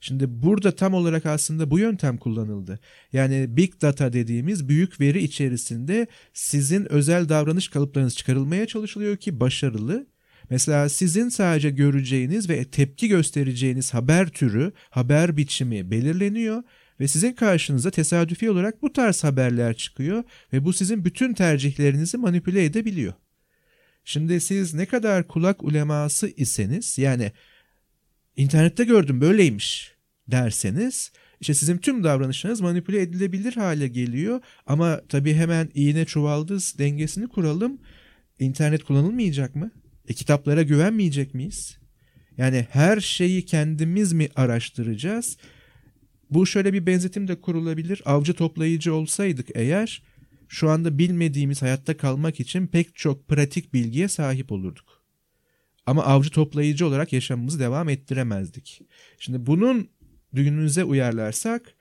Şimdi 0.00 0.42
burada 0.42 0.76
tam 0.76 0.94
olarak 0.94 1.26
aslında 1.26 1.70
bu 1.70 1.78
yöntem 1.78 2.18
kullanıldı. 2.18 2.80
Yani 3.12 3.46
big 3.48 3.72
data 3.82 4.12
dediğimiz 4.12 4.68
büyük 4.68 5.00
veri 5.00 5.22
içerisinde 5.22 6.06
sizin 6.32 6.92
özel 6.92 7.28
davranış 7.28 7.68
kalıplarınız 7.68 8.16
çıkarılmaya 8.16 8.66
çalışılıyor 8.66 9.16
ki 9.16 9.40
başarılı. 9.40 10.06
Mesela 10.50 10.88
sizin 10.88 11.28
sadece 11.28 11.70
göreceğiniz 11.70 12.48
ve 12.48 12.64
tepki 12.64 13.08
göstereceğiniz 13.08 13.94
haber 13.94 14.28
türü, 14.28 14.72
haber 14.90 15.36
biçimi 15.36 15.90
belirleniyor 15.90 16.62
ve 17.00 17.08
sizin 17.08 17.32
karşınıza 17.32 17.90
tesadüfi 17.90 18.50
olarak 18.50 18.82
bu 18.82 18.92
tarz 18.92 19.24
haberler 19.24 19.74
çıkıyor 19.74 20.24
ve 20.52 20.64
bu 20.64 20.72
sizin 20.72 21.04
bütün 21.04 21.34
tercihlerinizi 21.34 22.16
manipüle 22.16 22.64
edebiliyor. 22.64 23.12
Şimdi 24.08 24.40
siz 24.40 24.74
ne 24.74 24.86
kadar 24.86 25.28
kulak 25.28 25.64
uleması 25.64 26.32
iseniz 26.36 26.98
yani 26.98 27.32
internette 28.36 28.84
gördüm 28.84 29.20
böyleymiş 29.20 29.92
derseniz 30.28 31.12
işte 31.40 31.54
sizin 31.54 31.78
tüm 31.78 32.04
davranışınız 32.04 32.60
manipüle 32.60 33.02
edilebilir 33.02 33.52
hale 33.52 33.88
geliyor 33.88 34.40
ama 34.66 35.00
tabii 35.08 35.34
hemen 35.34 35.70
iğne 35.74 36.04
çuvaldız 36.04 36.74
dengesini 36.78 37.28
kuralım. 37.28 37.78
İnternet 38.38 38.84
kullanılmayacak 38.84 39.54
mı? 39.54 39.70
E 40.08 40.14
kitaplara 40.14 40.62
güvenmeyecek 40.62 41.34
miyiz? 41.34 41.78
Yani 42.36 42.66
her 42.70 43.00
şeyi 43.00 43.44
kendimiz 43.44 44.12
mi 44.12 44.28
araştıracağız? 44.36 45.36
Bu 46.30 46.46
şöyle 46.46 46.72
bir 46.72 46.86
benzetim 46.86 47.28
de 47.28 47.40
kurulabilir. 47.40 48.02
Avcı 48.04 48.34
toplayıcı 48.34 48.94
olsaydık 48.94 49.46
eğer 49.54 50.02
şu 50.48 50.70
anda 50.70 50.98
bilmediğimiz 50.98 51.62
hayatta 51.62 51.96
kalmak 51.96 52.40
için 52.40 52.66
pek 52.66 52.96
çok 52.96 53.28
pratik 53.28 53.74
bilgiye 53.74 54.08
sahip 54.08 54.52
olurduk. 54.52 55.02
Ama 55.86 56.04
avcı 56.04 56.30
toplayıcı 56.30 56.86
olarak 56.86 57.12
yaşamımızı 57.12 57.60
devam 57.60 57.88
ettiremezdik. 57.88 58.82
Şimdi 59.18 59.46
bunun 59.46 59.88
günümüze 60.32 60.84
uyarlarsak 60.84 61.74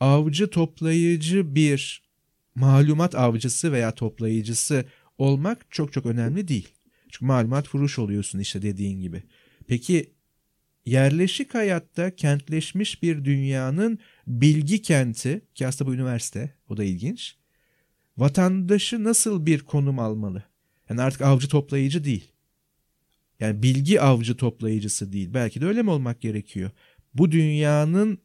avcı 0.00 0.50
toplayıcı 0.50 1.54
bir 1.54 2.02
malumat 2.54 3.14
avcısı 3.14 3.72
veya 3.72 3.94
toplayıcısı 3.94 4.84
olmak 5.18 5.66
çok 5.70 5.92
çok 5.92 6.06
önemli 6.06 6.48
değil. 6.48 6.68
Çünkü 7.10 7.24
malumat 7.24 7.68
furuş 7.68 7.98
oluyorsun 7.98 8.38
işte 8.38 8.62
dediğin 8.62 9.00
gibi. 9.00 9.22
Peki 9.66 10.12
yerleşik 10.86 11.54
hayatta 11.54 12.16
kentleşmiş 12.16 13.02
bir 13.02 13.24
dünyanın 13.24 13.98
bilgi 14.26 14.82
kenti 14.82 15.40
ki 15.54 15.66
aslında 15.66 15.90
bu 15.90 15.94
üniversite 15.94 16.54
o 16.68 16.76
da 16.76 16.84
ilginç. 16.84 17.37
Vatandaşı 18.18 19.04
nasıl 19.04 19.46
bir 19.46 19.60
konum 19.60 19.98
almalı? 19.98 20.42
Yani 20.90 21.02
artık 21.02 21.20
avcı 21.20 21.48
toplayıcı 21.48 22.04
değil. 22.04 22.32
Yani 23.40 23.62
bilgi 23.62 24.00
avcı 24.00 24.36
toplayıcısı 24.36 25.12
değil. 25.12 25.34
Belki 25.34 25.60
de 25.60 25.66
öyle 25.66 25.82
mi 25.82 25.90
olmak 25.90 26.20
gerekiyor? 26.20 26.70
Bu 27.14 27.32
dünyanın 27.32 28.18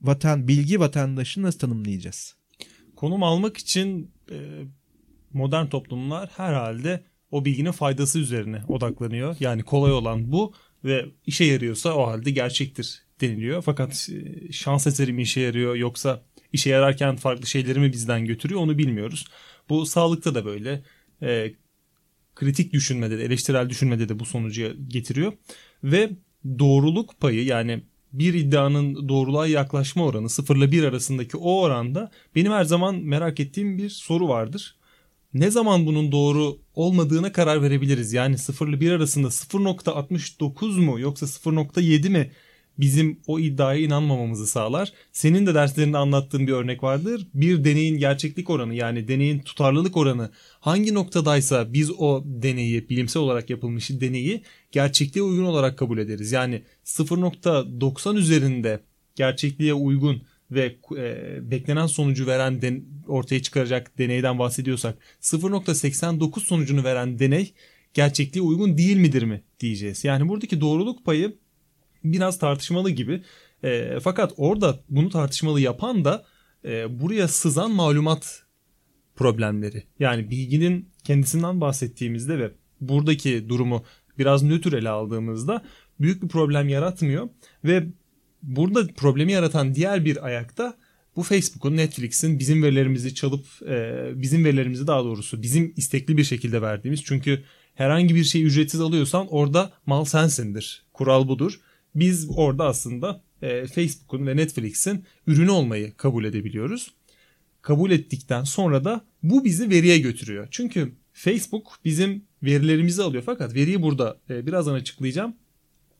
vatan 0.00 0.48
bilgi 0.48 0.80
vatandaşı 0.80 1.42
nasıl 1.42 1.58
tanımlayacağız? 1.58 2.36
Konum 2.96 3.22
almak 3.22 3.56
için 3.56 4.10
e, 4.30 4.36
modern 5.32 5.66
toplumlar 5.66 6.30
herhalde 6.36 7.04
o 7.30 7.44
bilginin 7.44 7.72
faydası 7.72 8.18
üzerine 8.18 8.62
odaklanıyor. 8.68 9.36
Yani 9.40 9.62
kolay 9.62 9.92
olan 9.92 10.32
bu 10.32 10.52
ve 10.84 11.06
işe 11.26 11.44
yarıyorsa 11.44 11.94
o 11.94 12.06
halde 12.06 12.30
gerçektir 12.30 13.02
deniliyor. 13.20 13.62
Fakat 13.62 14.08
e, 14.12 14.52
şans 14.52 14.86
eseri 14.86 15.12
mi 15.12 15.22
işe 15.22 15.40
yarıyor 15.40 15.74
yoksa 15.74 16.22
işe 16.52 16.70
yararken 16.70 17.16
farklı 17.16 17.46
şeyleri 17.46 17.80
mi 17.80 17.92
bizden 17.92 18.24
götürüyor 18.24 18.60
onu 18.60 18.78
bilmiyoruz. 18.78 19.26
Bu 19.68 19.86
sağlıkta 19.86 20.34
da 20.34 20.44
böyle. 20.44 20.82
E, 21.22 21.54
kritik 22.34 22.72
düşünmede 22.72 23.18
de 23.18 23.24
eleştirel 23.24 23.68
düşünmede 23.68 24.08
de 24.08 24.18
bu 24.18 24.24
sonucu 24.24 24.76
getiriyor. 24.88 25.32
Ve 25.84 26.10
doğruluk 26.58 27.20
payı 27.20 27.44
yani 27.44 27.82
bir 28.12 28.34
iddianın 28.34 29.08
doğruluğa 29.08 29.46
yaklaşma 29.46 30.04
oranı 30.04 30.28
0 30.28 30.56
ile 30.56 30.72
1 30.72 30.82
arasındaki 30.84 31.36
o 31.36 31.60
oranda 31.60 32.10
benim 32.34 32.52
her 32.52 32.64
zaman 32.64 32.96
merak 32.96 33.40
ettiğim 33.40 33.78
bir 33.78 33.90
soru 33.90 34.28
vardır. 34.28 34.76
Ne 35.34 35.50
zaman 35.50 35.86
bunun 35.86 36.12
doğru 36.12 36.58
olmadığına 36.74 37.32
karar 37.32 37.62
verebiliriz? 37.62 38.12
Yani 38.12 38.38
0 38.38 38.68
ile 38.68 38.80
1 38.80 38.92
arasında 38.92 39.28
0.69 39.28 40.80
mu 40.80 41.00
yoksa 41.00 41.26
0.7 41.26 42.08
mi 42.08 42.30
bizim 42.78 43.20
o 43.26 43.38
iddiaya 43.38 43.80
inanmamamızı 43.80 44.46
sağlar. 44.46 44.92
Senin 45.12 45.46
de 45.46 45.54
derslerinde 45.54 45.98
anlattığın 45.98 46.46
bir 46.46 46.52
örnek 46.52 46.82
vardır. 46.82 47.26
Bir 47.34 47.64
deneyin 47.64 47.98
gerçeklik 47.98 48.50
oranı 48.50 48.74
yani 48.74 49.08
deneyin 49.08 49.38
tutarlılık 49.38 49.96
oranı 49.96 50.30
hangi 50.60 50.94
noktadaysa 50.94 51.72
biz 51.72 51.90
o 51.90 52.22
deneyi 52.26 52.88
bilimsel 52.88 53.22
olarak 53.22 53.50
yapılmış 53.50 53.90
deneyi 53.90 54.42
gerçekliğe 54.72 55.22
uygun 55.22 55.44
olarak 55.44 55.78
kabul 55.78 55.98
ederiz. 55.98 56.32
Yani 56.32 56.62
0.90 56.84 58.16
üzerinde 58.16 58.80
gerçekliğe 59.14 59.74
uygun 59.74 60.22
ve 60.50 60.76
e, 60.96 61.50
beklenen 61.50 61.86
sonucu 61.86 62.26
veren 62.26 62.62
den, 62.62 62.84
ortaya 63.06 63.42
çıkaracak 63.42 63.98
deneyden 63.98 64.38
bahsediyorsak 64.38 64.98
0.89 65.22 66.40
sonucunu 66.40 66.84
veren 66.84 67.18
deney 67.18 67.52
gerçekliğe 67.94 68.42
uygun 68.42 68.78
değil 68.78 68.96
midir 68.96 69.22
mi 69.22 69.42
diyeceğiz. 69.60 70.04
Yani 70.04 70.28
buradaki 70.28 70.60
doğruluk 70.60 71.04
payı 71.04 71.38
biraz 72.04 72.38
tartışmalı 72.38 72.90
gibi. 72.90 73.22
E, 73.64 73.98
fakat 74.02 74.32
orada 74.36 74.80
bunu 74.88 75.08
tartışmalı 75.08 75.60
yapan 75.60 76.04
da 76.04 76.24
e, 76.64 77.00
buraya 77.00 77.28
sızan 77.28 77.70
malumat 77.70 78.42
problemleri. 79.16 79.82
Yani 79.98 80.30
bilginin 80.30 80.88
kendisinden 81.04 81.60
bahsettiğimizde 81.60 82.38
ve 82.38 82.50
buradaki 82.80 83.48
durumu 83.48 83.84
biraz 84.18 84.42
nötr 84.42 84.72
ele 84.72 84.88
aldığımızda 84.88 85.62
büyük 86.00 86.22
bir 86.22 86.28
problem 86.28 86.68
yaratmıyor 86.68 87.28
ve 87.64 87.86
burada 88.42 88.86
problemi 88.86 89.32
yaratan 89.32 89.74
diğer 89.74 90.04
bir 90.04 90.26
ayakta 90.26 90.76
bu 91.16 91.22
Facebook'un, 91.22 91.76
Netflix'in 91.76 92.38
bizim 92.38 92.62
verilerimizi 92.62 93.14
çalıp 93.14 93.46
e, 93.68 94.06
bizim 94.14 94.44
verilerimizi 94.44 94.86
daha 94.86 95.04
doğrusu 95.04 95.42
bizim 95.42 95.72
istekli 95.76 96.16
bir 96.16 96.24
şekilde 96.24 96.62
verdiğimiz 96.62 97.04
çünkü 97.04 97.42
herhangi 97.74 98.14
bir 98.14 98.24
şey 98.24 98.44
ücretsiz 98.44 98.80
alıyorsan 98.80 99.26
orada 99.30 99.72
mal 99.86 100.04
sensindir. 100.04 100.84
Kural 100.92 101.28
budur 101.28 101.60
biz 102.00 102.28
orada 102.36 102.64
aslında 102.66 103.22
e, 103.42 103.66
Facebook'un 103.66 104.26
ve 104.26 104.36
Netflix'in 104.36 105.04
ürünü 105.26 105.50
olmayı 105.50 105.96
kabul 105.96 106.24
edebiliyoruz. 106.24 106.94
Kabul 107.62 107.90
ettikten 107.90 108.44
sonra 108.44 108.84
da 108.84 109.04
bu 109.22 109.44
bizi 109.44 109.70
veriye 109.70 109.98
götürüyor. 109.98 110.48
Çünkü 110.50 110.92
Facebook 111.12 111.78
bizim 111.84 112.24
verilerimizi 112.42 113.02
alıyor 113.02 113.22
fakat 113.26 113.54
veriyi 113.54 113.82
burada 113.82 114.18
e, 114.30 114.46
birazdan 114.46 114.74
açıklayacağım. 114.74 115.34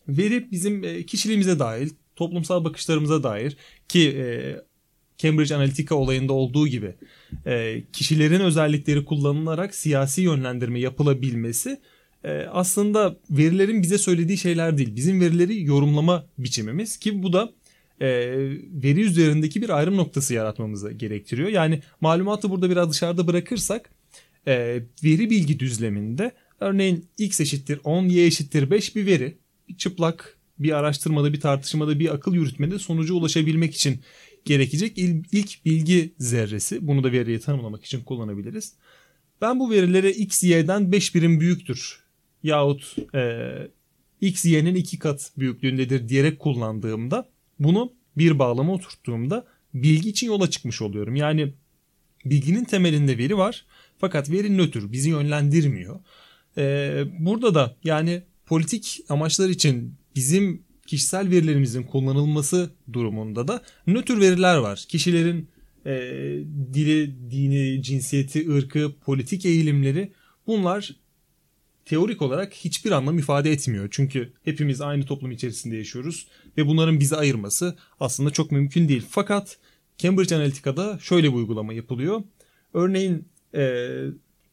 Veri 0.08 0.50
bizim 0.50 0.84
e, 0.84 1.06
kişiliğimize 1.06 1.58
dahil, 1.58 1.90
toplumsal 2.16 2.64
bakışlarımıza 2.64 3.22
dair 3.22 3.56
ki 3.88 4.08
e, 4.10 4.56
Cambridge 5.18 5.54
Analytica 5.54 5.96
olayında 5.96 6.32
olduğu 6.32 6.68
gibi 6.68 6.94
e, 7.46 7.82
kişilerin 7.92 8.40
özellikleri 8.40 9.04
kullanılarak 9.04 9.74
siyasi 9.74 10.22
yönlendirme 10.22 10.80
yapılabilmesi 10.80 11.80
aslında 12.50 13.16
verilerin 13.30 13.82
bize 13.82 13.98
söylediği 13.98 14.38
şeyler 14.38 14.78
değil. 14.78 14.96
Bizim 14.96 15.20
verileri 15.20 15.64
yorumlama 15.64 16.26
biçimimiz 16.38 16.96
ki 16.96 17.22
bu 17.22 17.32
da 17.32 17.52
e, 18.00 18.08
veri 18.82 19.00
üzerindeki 19.00 19.62
bir 19.62 19.70
ayrım 19.70 19.96
noktası 19.96 20.34
yaratmamızı 20.34 20.92
gerektiriyor. 20.92 21.48
Yani 21.48 21.82
malumatı 22.00 22.50
burada 22.50 22.70
biraz 22.70 22.90
dışarıda 22.90 23.26
bırakırsak 23.26 23.90
e, 24.46 24.82
veri 25.04 25.30
bilgi 25.30 25.60
düzleminde 25.60 26.32
örneğin 26.60 27.06
x 27.18 27.40
eşittir 27.40 27.80
10, 27.84 28.04
y 28.04 28.26
eşittir 28.26 28.70
5 28.70 28.96
bir 28.96 29.06
veri. 29.06 29.38
Çıplak 29.76 30.38
bir 30.58 30.72
araştırmada, 30.72 31.32
bir 31.32 31.40
tartışmada, 31.40 31.98
bir 31.98 32.14
akıl 32.14 32.34
yürütmede 32.34 32.78
sonuca 32.78 33.14
ulaşabilmek 33.14 33.74
için 33.74 34.00
gerekecek 34.44 34.98
ilk 35.32 35.64
bilgi 35.64 36.14
zerresi. 36.18 36.86
Bunu 36.86 37.04
da 37.04 37.12
veriyi 37.12 37.40
tanımlamak 37.40 37.84
için 37.84 38.00
kullanabiliriz. 38.00 38.74
Ben 39.40 39.60
bu 39.60 39.70
verileri 39.70 40.10
x, 40.10 40.44
y'den 40.44 40.92
5 40.92 41.14
birim 41.14 41.40
büyüktür 41.40 42.07
yahut 42.42 42.96
e, 43.14 43.52
x 44.20 44.44
y'nin 44.44 44.74
iki 44.74 44.98
kat 44.98 45.32
büyüklüğündedir 45.38 46.08
diyerek 46.08 46.38
kullandığımda 46.38 47.28
bunu 47.58 47.92
bir 48.16 48.38
bağlama 48.38 48.72
oturttuğumda 48.72 49.46
bilgi 49.74 50.08
için 50.08 50.26
yola 50.26 50.50
çıkmış 50.50 50.82
oluyorum. 50.82 51.16
Yani 51.16 51.52
bilginin 52.24 52.64
temelinde 52.64 53.18
veri 53.18 53.38
var 53.38 53.66
fakat 53.98 54.30
veri 54.30 54.56
nötr 54.56 54.92
bizi 54.92 55.10
yönlendirmiyor. 55.10 56.00
Ee, 56.58 57.04
burada 57.18 57.54
da 57.54 57.76
yani 57.84 58.22
politik 58.46 59.00
amaçlar 59.08 59.48
için 59.48 59.94
bizim 60.16 60.62
kişisel 60.86 61.30
verilerimizin 61.30 61.82
kullanılması 61.82 62.70
durumunda 62.92 63.48
da 63.48 63.62
nötr 63.86 64.20
veriler 64.20 64.56
var. 64.56 64.84
Kişilerin 64.88 65.48
e, 65.86 65.92
dili, 66.72 67.30
dini, 67.30 67.82
cinsiyeti, 67.82 68.50
ırkı, 68.52 68.92
politik 69.04 69.46
eğilimleri 69.46 70.12
bunlar 70.46 70.96
teorik 71.88 72.22
olarak 72.22 72.54
hiçbir 72.54 72.90
anlam 72.90 73.18
ifade 73.18 73.52
etmiyor. 73.52 73.88
Çünkü 73.90 74.32
hepimiz 74.44 74.80
aynı 74.80 75.04
toplum 75.04 75.30
içerisinde 75.30 75.76
yaşıyoruz 75.76 76.26
ve 76.56 76.66
bunların 76.66 77.00
bizi 77.00 77.16
ayırması 77.16 77.76
aslında 78.00 78.30
çok 78.30 78.52
mümkün 78.52 78.88
değil. 78.88 79.06
Fakat 79.10 79.58
Cambridge 79.98 80.36
Analytica'da 80.36 80.98
şöyle 81.02 81.28
bir 81.28 81.34
uygulama 81.34 81.72
yapılıyor. 81.72 82.22
Örneğin 82.74 83.28
e, 83.54 83.88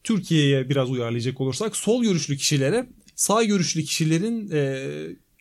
Türkiye'ye 0.04 0.68
biraz 0.68 0.90
uyarlayacak 0.90 1.40
olursak 1.40 1.76
sol 1.76 2.02
görüşlü 2.02 2.36
kişilere 2.36 2.86
sağ 3.14 3.44
görüşlü 3.44 3.82
kişilerin 3.82 4.50
e, 4.52 4.86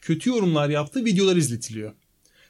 kötü 0.01 0.29
yorumlar 0.29 0.69
yaptığı 0.69 1.05
videolar 1.05 1.35
izletiliyor. 1.35 1.93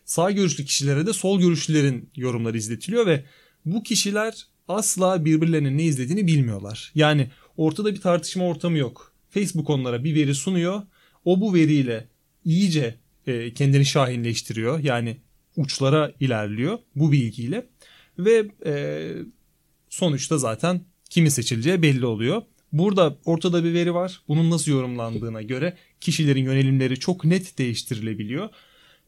sağ 0.05 0.31
görüşlü 0.31 0.65
kişilere 0.65 1.07
de 1.07 1.13
sol 1.13 1.39
görüşlülerin 1.39 2.09
yorumları 2.15 2.57
izletiliyor 2.57 3.05
ve 3.05 3.25
bu 3.65 3.83
kişiler 3.83 4.47
asla 4.67 5.25
birbirlerinin 5.25 5.77
ne 5.77 5.83
izlediğini 5.83 6.27
bilmiyorlar. 6.27 6.91
Yani 6.95 7.31
ortada 7.57 7.95
bir 7.95 8.01
tartışma 8.01 8.45
ortamı 8.45 8.77
yok. 8.77 9.14
Facebook 9.35 9.69
onlara 9.69 10.03
bir 10.03 10.15
veri 10.15 10.35
sunuyor. 10.35 10.81
O 11.25 11.41
bu 11.41 11.53
veriyle 11.53 12.07
iyice 12.45 12.95
e, 13.27 13.53
kendini 13.53 13.85
şahinleştiriyor. 13.85 14.79
Yani 14.79 15.17
uçlara 15.57 16.11
ilerliyor 16.19 16.79
bu 16.95 17.11
bilgiyle. 17.11 17.69
Ve 18.19 18.47
e, 18.65 18.73
sonuçta 19.89 20.37
zaten 20.37 20.81
kimi 21.09 21.31
seçileceği 21.31 21.81
belli 21.81 22.05
oluyor. 22.05 22.41
Burada 22.71 23.17
ortada 23.25 23.63
bir 23.63 23.73
veri 23.73 23.93
var. 23.93 24.21
Bunun 24.27 24.51
nasıl 24.51 24.71
yorumlandığına 24.71 25.41
göre 25.41 25.77
kişilerin 26.01 26.43
yönelimleri 26.43 26.99
çok 26.99 27.25
net 27.25 27.57
değiştirilebiliyor. 27.57 28.49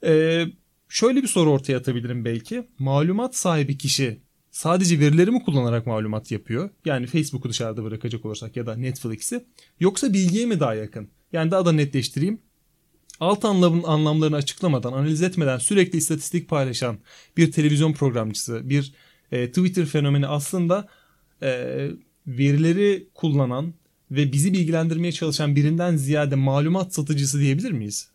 Ee, 0.03 0.45
şöyle 0.89 1.23
bir 1.23 1.27
soru 1.27 1.51
ortaya 1.51 1.77
atabilirim 1.77 2.25
belki. 2.25 2.63
Malumat 2.79 3.35
sahibi 3.35 3.77
kişi 3.77 4.21
sadece 4.57 4.99
verileri 4.99 5.31
mi 5.31 5.43
kullanarak 5.43 5.87
malumat 5.87 6.31
yapıyor? 6.31 6.69
Yani 6.85 7.07
Facebook'u 7.07 7.49
dışarıda 7.49 7.83
bırakacak 7.83 8.25
olursak 8.25 8.57
ya 8.57 8.65
da 8.65 8.75
Netflix'i. 8.75 9.45
Yoksa 9.79 10.13
bilgiye 10.13 10.45
mi 10.45 10.59
daha 10.59 10.73
yakın? 10.73 11.09
Yani 11.33 11.51
daha 11.51 11.65
da 11.65 11.71
netleştireyim. 11.71 12.39
Alt 13.19 13.45
anlamın 13.45 13.83
anlamlarını 13.83 14.35
açıklamadan, 14.35 14.93
analiz 14.93 15.21
etmeden 15.21 15.57
sürekli 15.57 15.97
istatistik 15.97 16.49
paylaşan 16.49 16.97
bir 17.37 17.51
televizyon 17.51 17.93
programcısı, 17.93 18.69
bir 18.69 18.93
e, 19.31 19.47
Twitter 19.47 19.85
fenomeni 19.85 20.27
aslında 20.27 20.87
e, 21.41 21.89
verileri 22.27 23.07
kullanan 23.13 23.73
ve 24.11 24.31
bizi 24.31 24.53
bilgilendirmeye 24.53 25.11
çalışan 25.11 25.55
birinden 25.55 25.95
ziyade 25.95 26.35
malumat 26.35 26.93
satıcısı 26.93 27.39
diyebilir 27.39 27.71
miyiz? 27.71 28.09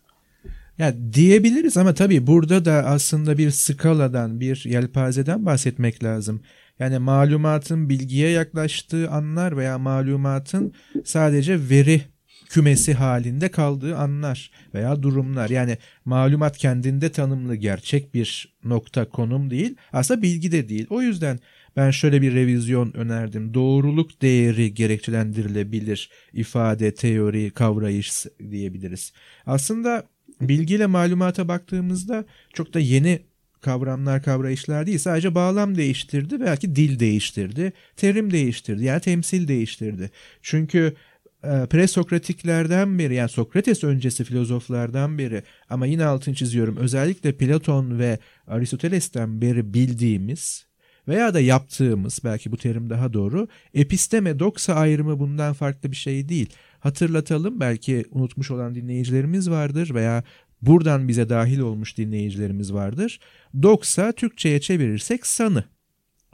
Ya 0.77 1.13
diyebiliriz 1.13 1.77
ama 1.77 1.93
tabii 1.93 2.27
burada 2.27 2.65
da 2.65 2.73
aslında 2.73 3.37
bir 3.37 3.51
skaladan, 3.51 4.39
bir 4.39 4.63
yelpazeden 4.65 5.45
bahsetmek 5.45 6.03
lazım. 6.03 6.41
Yani 6.79 6.99
malumatın 6.99 7.89
bilgiye 7.89 8.29
yaklaştığı 8.29 9.09
anlar 9.09 9.57
veya 9.57 9.77
malumatın 9.77 10.73
sadece 11.03 11.69
veri 11.69 12.01
kümesi 12.49 12.93
halinde 12.93 13.51
kaldığı 13.51 13.97
anlar 13.97 14.51
veya 14.73 15.03
durumlar. 15.03 15.49
Yani 15.49 15.77
malumat 16.05 16.57
kendinde 16.57 17.11
tanımlı 17.11 17.55
gerçek 17.55 18.13
bir 18.13 18.55
nokta 18.63 19.09
konum 19.09 19.49
değil. 19.49 19.75
Aslında 19.93 20.21
bilgi 20.21 20.51
de 20.51 20.69
değil. 20.69 20.87
O 20.89 21.01
yüzden 21.01 21.39
ben 21.75 21.91
şöyle 21.91 22.21
bir 22.21 22.33
revizyon 22.33 22.93
önerdim. 22.93 23.53
Doğruluk 23.53 24.21
değeri 24.21 24.73
gerekçelendirilebilir 24.73 26.09
ifade, 26.33 26.93
teori, 26.93 27.51
kavrayış 27.51 28.25
diyebiliriz. 28.51 29.13
Aslında 29.45 30.03
bilgiyle 30.49 30.85
malumata 30.85 31.47
baktığımızda 31.47 32.25
çok 32.53 32.73
da 32.73 32.79
yeni 32.79 33.19
kavramlar, 33.61 34.23
kavrayışlar 34.23 34.85
değil. 34.85 34.97
Sadece 34.97 35.35
bağlam 35.35 35.75
değiştirdi, 35.75 36.41
belki 36.41 36.75
dil 36.75 36.99
değiştirdi, 36.99 37.73
terim 37.95 38.31
değiştirdi, 38.31 38.83
yani 38.83 39.01
temsil 39.01 39.47
değiştirdi. 39.47 40.11
Çünkü 40.41 40.95
e, 41.43 41.65
presokratiklerden 41.65 42.99
beri 42.99 43.15
yani 43.15 43.29
Sokrates 43.29 43.83
öncesi 43.83 44.23
filozoflardan 44.23 45.17
beri 45.17 45.43
ama 45.69 45.85
yine 45.85 46.05
altını 46.05 46.35
çiziyorum 46.35 46.77
özellikle 46.77 47.31
Platon 47.37 47.99
ve 47.99 48.19
Aristoteles'ten 48.47 49.41
beri 49.41 49.73
bildiğimiz 49.73 50.65
veya 51.07 51.33
da 51.33 51.39
yaptığımız 51.39 52.19
belki 52.23 52.51
bu 52.51 52.57
terim 52.57 52.89
daha 52.89 53.13
doğru 53.13 53.47
episteme 53.73 54.39
doksa 54.39 54.73
ayrımı 54.73 55.19
bundan 55.19 55.53
farklı 55.53 55.91
bir 55.91 55.95
şey 55.95 56.29
değil. 56.29 56.49
Hatırlatalım 56.83 57.59
belki 57.59 58.05
unutmuş 58.11 58.51
olan 58.51 58.75
dinleyicilerimiz 58.75 59.49
vardır 59.49 59.93
veya 59.93 60.23
buradan 60.61 61.07
bize 61.07 61.29
dahil 61.29 61.59
olmuş 61.59 61.97
dinleyicilerimiz 61.97 62.73
vardır. 62.73 63.19
Doksa 63.61 64.11
Türkçe'ye 64.11 64.61
çevirirsek 64.61 65.25
sanı 65.25 65.63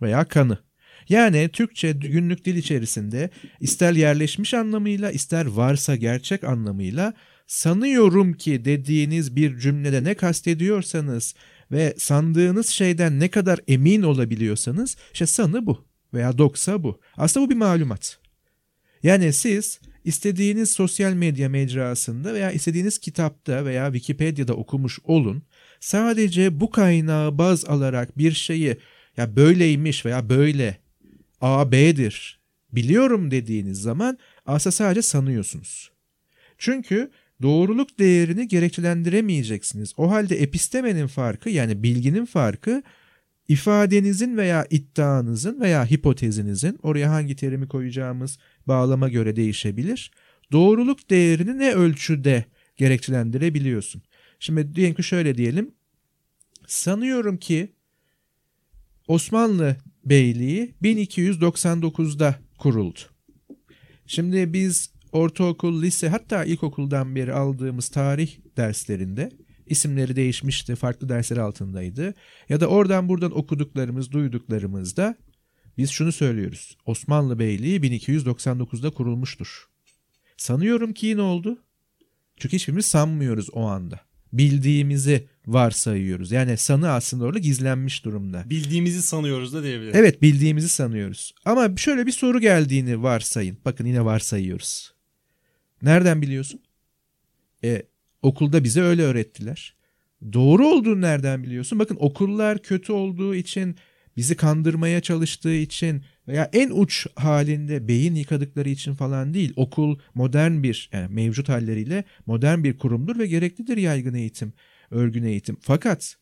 veya 0.02 0.26
kanı. 0.26 0.58
Yani 1.10 1.50
Türkçe 1.54 1.92
günlük 1.92 2.46
dil 2.46 2.56
içerisinde 2.56 3.30
ister 3.60 3.94
yerleşmiş 3.94 4.54
anlamıyla 4.54 5.12
ister 5.12 5.46
varsa 5.46 5.96
gerçek 5.96 6.44
anlamıyla 6.44 7.14
sanıyorum 7.48 8.34
ki 8.34 8.66
dediğiniz 8.66 9.36
bir 9.36 9.58
cümlede 9.58 10.04
ne 10.04 10.14
kastediyorsanız 10.14 11.36
ve 11.72 11.96
sandığınız 11.98 12.68
şeyden 12.68 13.20
ne 13.20 13.28
kadar 13.28 13.60
emin 13.68 14.02
olabiliyorsanız 14.02 14.98
işte 15.14 15.26
sanı 15.26 15.66
bu 15.66 15.86
veya 16.14 16.38
doksa 16.38 16.84
bu. 16.84 17.00
Aslında 17.18 17.46
bu 17.46 17.50
bir 17.50 17.56
malumat. 17.56 18.20
Yani 19.04 19.34
siz 19.34 19.80
istediğiniz 20.06 20.72
sosyal 20.72 21.14
medya 21.14 21.50
mecrasında 21.50 22.34
veya 22.34 22.52
istediğiniz 22.52 22.98
kitapta 22.98 23.66
veya 23.66 23.94
Wikipedia'da 23.94 24.54
okumuş 24.54 25.00
olun. 25.04 25.44
Sadece 25.80 26.60
bu 26.60 26.70
kaynağı 26.70 27.38
baz 27.38 27.66
alarak 27.66 28.18
bir 28.18 28.32
şeyi 28.32 28.78
ya 29.18 29.36
böyleymiş 29.36 30.06
veya 30.06 30.30
böyle 30.30 30.78
A 31.42 31.72
B'dir 31.72 32.40
biliyorum 32.72 33.32
dediğiniz 33.32 33.82
zaman 33.82 34.18
aslında 34.46 34.72
sadece 34.72 35.02
sanıyorsunuz. 35.02 35.92
Çünkü 36.58 37.12
doğruluk 37.42 38.00
değerini 38.00 38.48
gerekçelendiremeyeceksiniz. 38.48 39.94
O 39.98 40.12
halde 40.12 40.42
epistemenin 40.42 41.08
farkı 41.08 41.50
yani 41.50 41.84
bilginin 41.84 42.26
farkı 42.26 42.84
ifadenizin 43.50 44.38
veya 44.38 44.68
iddianızın 44.70 45.62
veya 45.62 45.86
hipotezinizin 45.86 46.80
oraya 46.84 47.12
hangi 47.12 47.36
terimi 47.36 47.68
koyacağımız 47.68 48.38
bağlama 48.68 49.10
göre 49.10 49.36
değişebilir. 49.36 50.12
Doğruluk 50.52 51.10
değerini 51.10 51.58
ne 51.58 51.74
ölçüde 51.74 52.46
gerekçelendirebiliyorsun. 52.78 54.02
Şimdi 54.40 54.76
diyelim 54.76 54.96
ki 54.96 55.04
şöyle 55.04 55.38
diyelim. 55.38 55.72
Sanıyorum 56.68 57.38
ki 57.38 57.74
Osmanlı 59.08 59.76
Beyliği 60.06 60.74
1299'da 60.84 62.36
kuruldu. 62.58 63.00
Şimdi 64.06 64.54
biz 64.54 64.92
ortaokul, 65.12 65.82
lise 65.82 66.10
hatta 66.10 66.44
ilkokuldan 66.44 67.16
beri 67.16 67.34
aldığımız 67.34 67.90
tarih 67.90 68.38
derslerinde 68.58 69.32
isimleri 69.70 70.16
değişmişti, 70.16 70.76
farklı 70.76 71.10
dersler 71.10 71.38
altındaydı. 71.38 72.14
Ya 72.50 72.60
da 72.60 72.68
oradan 72.68 73.10
buradan 73.10 73.38
okuduklarımız, 73.38 74.12
duyduklarımızda 74.12 75.16
biz 75.78 75.90
şunu 75.90 76.12
söylüyoruz. 76.12 76.78
Osmanlı 76.86 77.40
Beyliği 77.40 77.80
1299'da 77.80 78.90
kurulmuştur. 78.90 79.68
Sanıyorum 80.38 80.94
ki 80.94 81.08
yine 81.08 81.22
oldu. 81.22 81.58
Çünkü 82.38 82.56
hiçbirimiz 82.56 82.86
sanmıyoruz 82.86 83.50
o 83.54 83.62
anda. 83.62 84.00
Bildiğimizi 84.34 85.28
varsayıyoruz. 85.48 86.32
Yani 86.32 86.58
sanı 86.58 86.92
aslında 86.92 87.26
orada 87.26 87.40
gizlenmiş 87.40 88.06
durumda. 88.06 88.44
Bildiğimizi 88.50 89.02
sanıyoruz 89.02 89.54
da 89.54 89.64
diyebiliriz. 89.64 89.96
Evet 89.96 90.22
bildiğimizi 90.22 90.70
sanıyoruz. 90.70 91.34
Ama 91.46 91.78
şöyle 91.78 92.06
bir 92.06 92.12
soru 92.12 92.40
geldiğini 92.40 93.04
varsayın. 93.04 93.58
Bakın 93.66 93.86
yine 93.86 94.06
varsayıyoruz. 94.06 94.94
Nereden 95.82 96.22
biliyorsun? 96.22 96.62
E, 97.64 97.84
okulda 98.22 98.64
bize 98.64 98.82
öyle 98.82 99.04
öğrettiler. 99.04 99.76
Doğru 100.34 100.68
olduğunu 100.68 101.02
nereden 101.02 101.44
biliyorsun? 101.44 101.80
Bakın 101.80 101.98
okullar 102.00 102.62
kötü 102.62 102.92
olduğu 102.92 103.36
için, 103.36 103.76
bizi 104.18 104.36
kandırmaya 104.36 105.02
çalıştığı 105.02 105.54
için 105.56 106.04
veya 106.28 106.50
en 106.54 106.70
uç 106.70 107.08
halinde 107.16 107.88
beyin 107.88 108.16
yıkadıkları 108.16 108.70
için 108.70 108.94
falan 108.94 109.34
değil. 109.34 109.54
Okul 109.56 110.00
modern 110.14 110.64
bir, 110.64 110.90
yani 110.94 111.14
mevcut 111.14 111.50
halleriyle 111.50 112.04
modern 112.26 112.64
bir 112.64 112.78
kurumdur 112.78 113.20
ve 113.20 113.28
gereklidir 113.28 113.78
yaygın 113.78 114.14
eğitim, 114.14 114.54
örgün 114.92 115.24
eğitim. 115.24 115.58
Fakat 115.62 116.16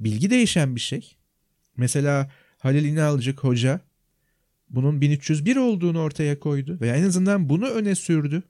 bilgi 0.00 0.30
değişen 0.30 0.76
bir 0.76 0.80
şey. 0.80 1.16
Mesela 1.76 2.30
Halil 2.58 2.84
İnalcık 2.84 3.44
hoca 3.44 3.80
bunun 4.70 5.00
1301 5.00 5.56
olduğunu 5.56 6.00
ortaya 6.00 6.38
koydu 6.38 6.78
veya 6.80 6.96
en 6.96 7.04
azından 7.04 7.48
bunu 7.48 7.66
öne 7.66 7.94
sürdü. 7.94 8.42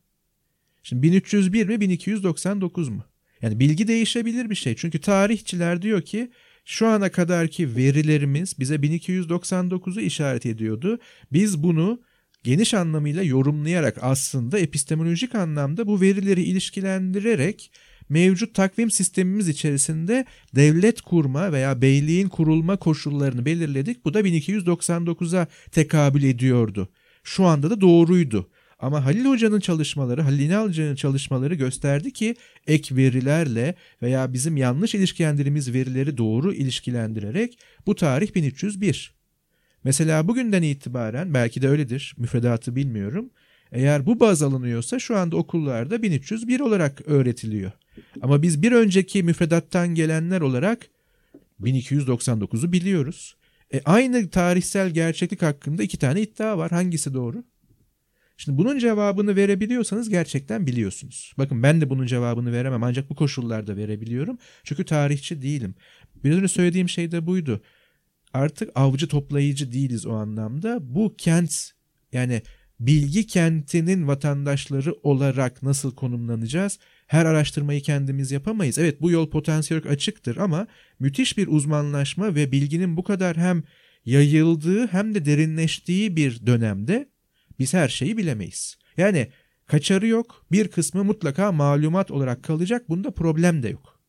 Şimdi 0.85 1.03
1301 1.03 1.67
mi 1.67 1.81
1299 1.81 2.89
mu? 2.89 3.05
Yani 3.43 3.61
bilgi 3.61 3.89
değişebilir 3.89 4.51
bir 4.51 4.55
şey. 4.55 4.77
Çünkü 4.77 5.01
tarihçiler 5.01 5.83
diyor 5.83 6.03
ki 6.03 6.31
şu 6.65 6.87
ana 6.87 7.11
kadarki 7.11 7.77
verilerimiz 7.77 8.59
bize 8.59 8.75
1299'u 8.75 10.01
işaret 10.01 10.47
ediyordu. 10.47 10.99
Biz 11.33 11.63
bunu 11.63 12.01
geniş 12.43 12.75
anlamıyla 12.75 13.23
yorumlayarak 13.23 13.99
aslında 14.01 14.59
epistemolojik 14.59 15.35
anlamda 15.35 15.87
bu 15.87 16.01
verileri 16.01 16.43
ilişkilendirerek 16.43 17.73
mevcut 18.09 18.55
takvim 18.55 18.91
sistemimiz 18.91 19.49
içerisinde 19.49 20.25
devlet 20.55 21.01
kurma 21.01 21.53
veya 21.53 21.83
beyliğin 21.83 22.29
kurulma 22.29 22.77
koşullarını 22.77 23.45
belirledik. 23.45 24.05
Bu 24.05 24.15
da 24.15 24.21
1299'a 24.21 25.47
tekabül 25.73 26.23
ediyordu. 26.23 26.89
Şu 27.23 27.45
anda 27.45 27.71
da 27.71 27.81
doğruydu. 27.81 28.51
Ama 28.85 29.05
Halil 29.05 29.25
Hoca'nın 29.25 29.61
çalışmaları, 29.61 30.23
Halil 30.23 30.41
İnalcı'nın 30.41 30.95
çalışmaları 30.95 31.55
gösterdi 31.55 32.13
ki 32.13 32.37
ek 32.67 32.97
verilerle 32.97 33.75
veya 34.03 34.33
bizim 34.33 34.57
yanlış 34.57 34.95
ilişkilendirdiğimiz 34.95 35.75
verileri 35.75 36.19
doğru 36.19 36.55
ilişkilendirerek 36.55 37.59
bu 37.87 37.95
tarih 37.95 38.35
1301. 38.35 39.15
Mesela 39.85 40.29
bugünden 40.29 40.63
itibaren 40.63 41.35
belki 41.35 41.63
de 41.63 41.69
öyledir 41.69 42.15
müfredatı 42.19 42.77
bilmiyorum. 42.77 43.31
Eğer 43.73 44.07
bu 44.07 44.21
baz 44.21 44.43
alınıyorsa 44.43 44.99
şu 44.99 45.17
anda 45.17 45.37
okullarda 45.37 46.03
1301 46.03 46.61
olarak 46.61 47.03
öğretiliyor. 47.07 47.73
Ama 48.23 48.43
biz 48.43 48.63
bir 48.63 48.73
önceki 48.73 49.23
müfredattan 49.23 49.95
gelenler 49.95 50.41
olarak 50.41 50.87
1299'u 51.63 52.73
biliyoruz. 52.73 53.37
E, 53.75 53.81
aynı 53.85 54.31
tarihsel 54.31 54.91
gerçeklik 54.91 55.43
hakkında 55.43 55.83
iki 55.83 55.99
tane 55.99 56.23
iddia 56.23 56.59
var. 56.59 56.71
Hangisi 56.71 57.15
doğru? 57.15 57.45
Şimdi 58.37 58.59
bunun 58.59 58.79
cevabını 58.79 59.37
verebiliyorsanız 59.37 60.09
gerçekten 60.09 60.67
biliyorsunuz. 60.67 61.33
Bakın 61.39 61.63
ben 61.63 61.81
de 61.81 61.91
bunun 61.91 62.07
cevabını 62.07 62.53
veremem 62.53 62.83
ancak 62.83 63.11
bu 63.11 63.15
koşullarda 63.15 63.77
verebiliyorum. 63.77 64.39
Çünkü 64.65 64.85
tarihçi 64.85 65.43
değilim. 65.43 65.75
Biraz 66.25 66.37
önce 66.37 66.49
söylediğim 66.49 66.89
şey 66.89 67.13
de 67.13 67.27
buydu. 67.27 67.63
Artık 68.33 68.71
avcı 68.75 69.09
toplayıcı 69.09 69.73
değiliz 69.73 70.07
o 70.07 70.13
anlamda. 70.13 70.79
Bu 70.95 71.15
kent 71.19 71.71
yani 72.13 72.43
bilgi 72.81 73.27
kentinin 73.27 74.09
vatandaşları 74.09 74.93
olarak 75.03 75.63
nasıl 75.63 75.95
konumlanacağız? 75.95 76.79
Her 77.07 77.27
araştırmayı 77.27 77.83
kendimiz 77.83 78.31
yapamayız. 78.31 78.79
Evet 78.79 79.01
bu 79.01 79.11
yol 79.11 79.31
potansiyel 79.31 79.89
açıktır 79.89 80.37
ama 80.37 80.67
müthiş 80.99 81.39
bir 81.39 81.47
uzmanlaşma 81.47 82.35
ve 82.35 82.53
bilginin 82.53 82.97
bu 82.97 83.05
kadar 83.05 83.37
hem 83.37 83.63
yayıldığı 84.05 84.87
hem 84.87 85.15
de 85.15 85.25
derinleştiği 85.25 86.17
bir 86.17 86.47
dönemde 86.47 87.09
biz 87.59 87.75
her 87.75 87.89
şeyi 87.89 88.17
bilemeyiz. 88.17 88.77
Yani 88.97 89.29
kaçarı 89.67 90.07
yok. 90.07 90.47
Bir 90.53 90.69
kısmı 90.69 91.05
mutlaka 91.05 91.53
malumat 91.53 92.11
olarak 92.11 92.43
kalacak. 92.43 92.89
Bunda 92.89 93.11
problem 93.11 93.63
de 93.63 93.69
yok. 93.69 94.01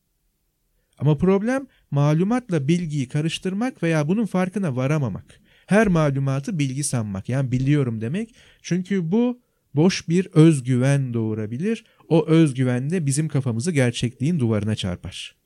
Ama 0.98 1.16
problem 1.16 1.66
malumatla 1.90 2.68
bilgiyi 2.68 3.08
karıştırmak 3.08 3.82
veya 3.82 4.08
bunun 4.08 4.26
farkına 4.26 4.76
varamamak. 4.76 5.40
Her 5.66 5.86
malumatı 5.86 6.58
bilgi 6.58 6.84
sanmak. 6.84 7.28
Yani 7.28 7.52
biliyorum 7.52 8.00
demek. 8.00 8.34
Çünkü 8.62 9.12
bu 9.12 9.40
boş 9.74 10.08
bir 10.08 10.26
özgüven 10.26 11.14
doğurabilir. 11.14 11.84
O 12.08 12.26
özgüven 12.26 12.90
de 12.90 13.06
bizim 13.06 13.28
kafamızı 13.28 13.72
gerçekliğin 13.72 14.38
duvarına 14.38 14.76
çarpar. 14.76 15.36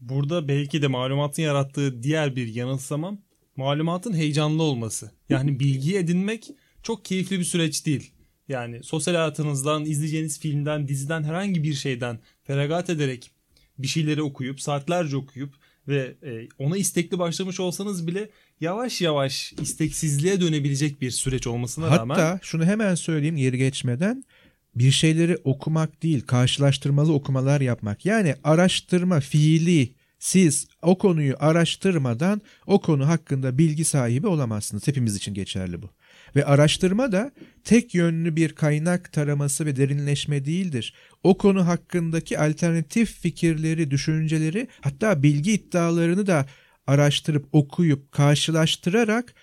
Burada 0.00 0.48
belki 0.48 0.82
de 0.82 0.86
malumatın 0.86 1.42
yarattığı 1.42 2.02
diğer 2.02 2.36
bir 2.36 2.54
yanılsama 2.54 3.18
malumatın 3.56 4.14
heyecanlı 4.14 4.62
olması. 4.62 5.10
Yani 5.28 5.60
bilgi 5.60 5.96
edinmek 5.96 6.50
çok 6.86 7.04
keyifli 7.04 7.38
bir 7.38 7.44
süreç 7.44 7.86
değil. 7.86 8.10
Yani 8.48 8.82
sosyal 8.82 9.14
hayatınızdan, 9.14 9.84
izleyeceğiniz 9.84 10.40
filmden, 10.40 10.88
diziden 10.88 11.24
herhangi 11.24 11.62
bir 11.62 11.74
şeyden 11.74 12.18
feragat 12.44 12.90
ederek 12.90 13.30
bir 13.78 13.86
şeyleri 13.86 14.22
okuyup, 14.22 14.60
saatlerce 14.60 15.16
okuyup 15.16 15.54
ve 15.88 16.14
e, 16.22 16.48
ona 16.58 16.76
istekli 16.76 17.18
başlamış 17.18 17.60
olsanız 17.60 18.06
bile 18.06 18.30
yavaş 18.60 19.00
yavaş 19.00 19.52
isteksizliğe 19.62 20.40
dönebilecek 20.40 21.00
bir 21.00 21.10
süreç 21.10 21.46
olmasına 21.46 21.86
Hatta, 21.86 22.00
rağmen. 22.00 22.14
Hatta 22.14 22.38
şunu 22.42 22.64
hemen 22.64 22.94
söyleyeyim 22.94 23.36
yeri 23.36 23.58
geçmeden 23.58 24.24
bir 24.74 24.90
şeyleri 24.90 25.36
okumak 25.44 26.02
değil 26.02 26.20
karşılaştırmalı 26.20 27.12
okumalar 27.12 27.60
yapmak. 27.60 28.06
Yani 28.06 28.34
araştırma 28.44 29.20
fiili 29.20 29.94
siz 30.18 30.68
o 30.82 30.98
konuyu 30.98 31.34
araştırmadan 31.38 32.40
o 32.66 32.80
konu 32.80 33.08
hakkında 33.08 33.58
bilgi 33.58 33.84
sahibi 33.84 34.26
olamazsınız. 34.26 34.88
Hepimiz 34.88 35.16
için 35.16 35.34
geçerli 35.34 35.82
bu. 35.82 35.90
Ve 36.36 36.44
araştırma 36.44 37.12
da 37.12 37.32
tek 37.64 37.94
yönlü 37.94 38.36
bir 38.36 38.52
kaynak 38.52 39.12
taraması 39.12 39.66
ve 39.66 39.76
derinleşme 39.76 40.44
değildir. 40.44 40.94
O 41.22 41.38
konu 41.38 41.66
hakkındaki 41.66 42.38
alternatif 42.38 43.20
fikirleri, 43.20 43.90
düşünceleri 43.90 44.68
hatta 44.80 45.22
bilgi 45.22 45.52
iddialarını 45.52 46.26
da 46.26 46.46
araştırıp 46.86 47.48
okuyup 47.52 48.12
karşılaştırarak 48.12 49.34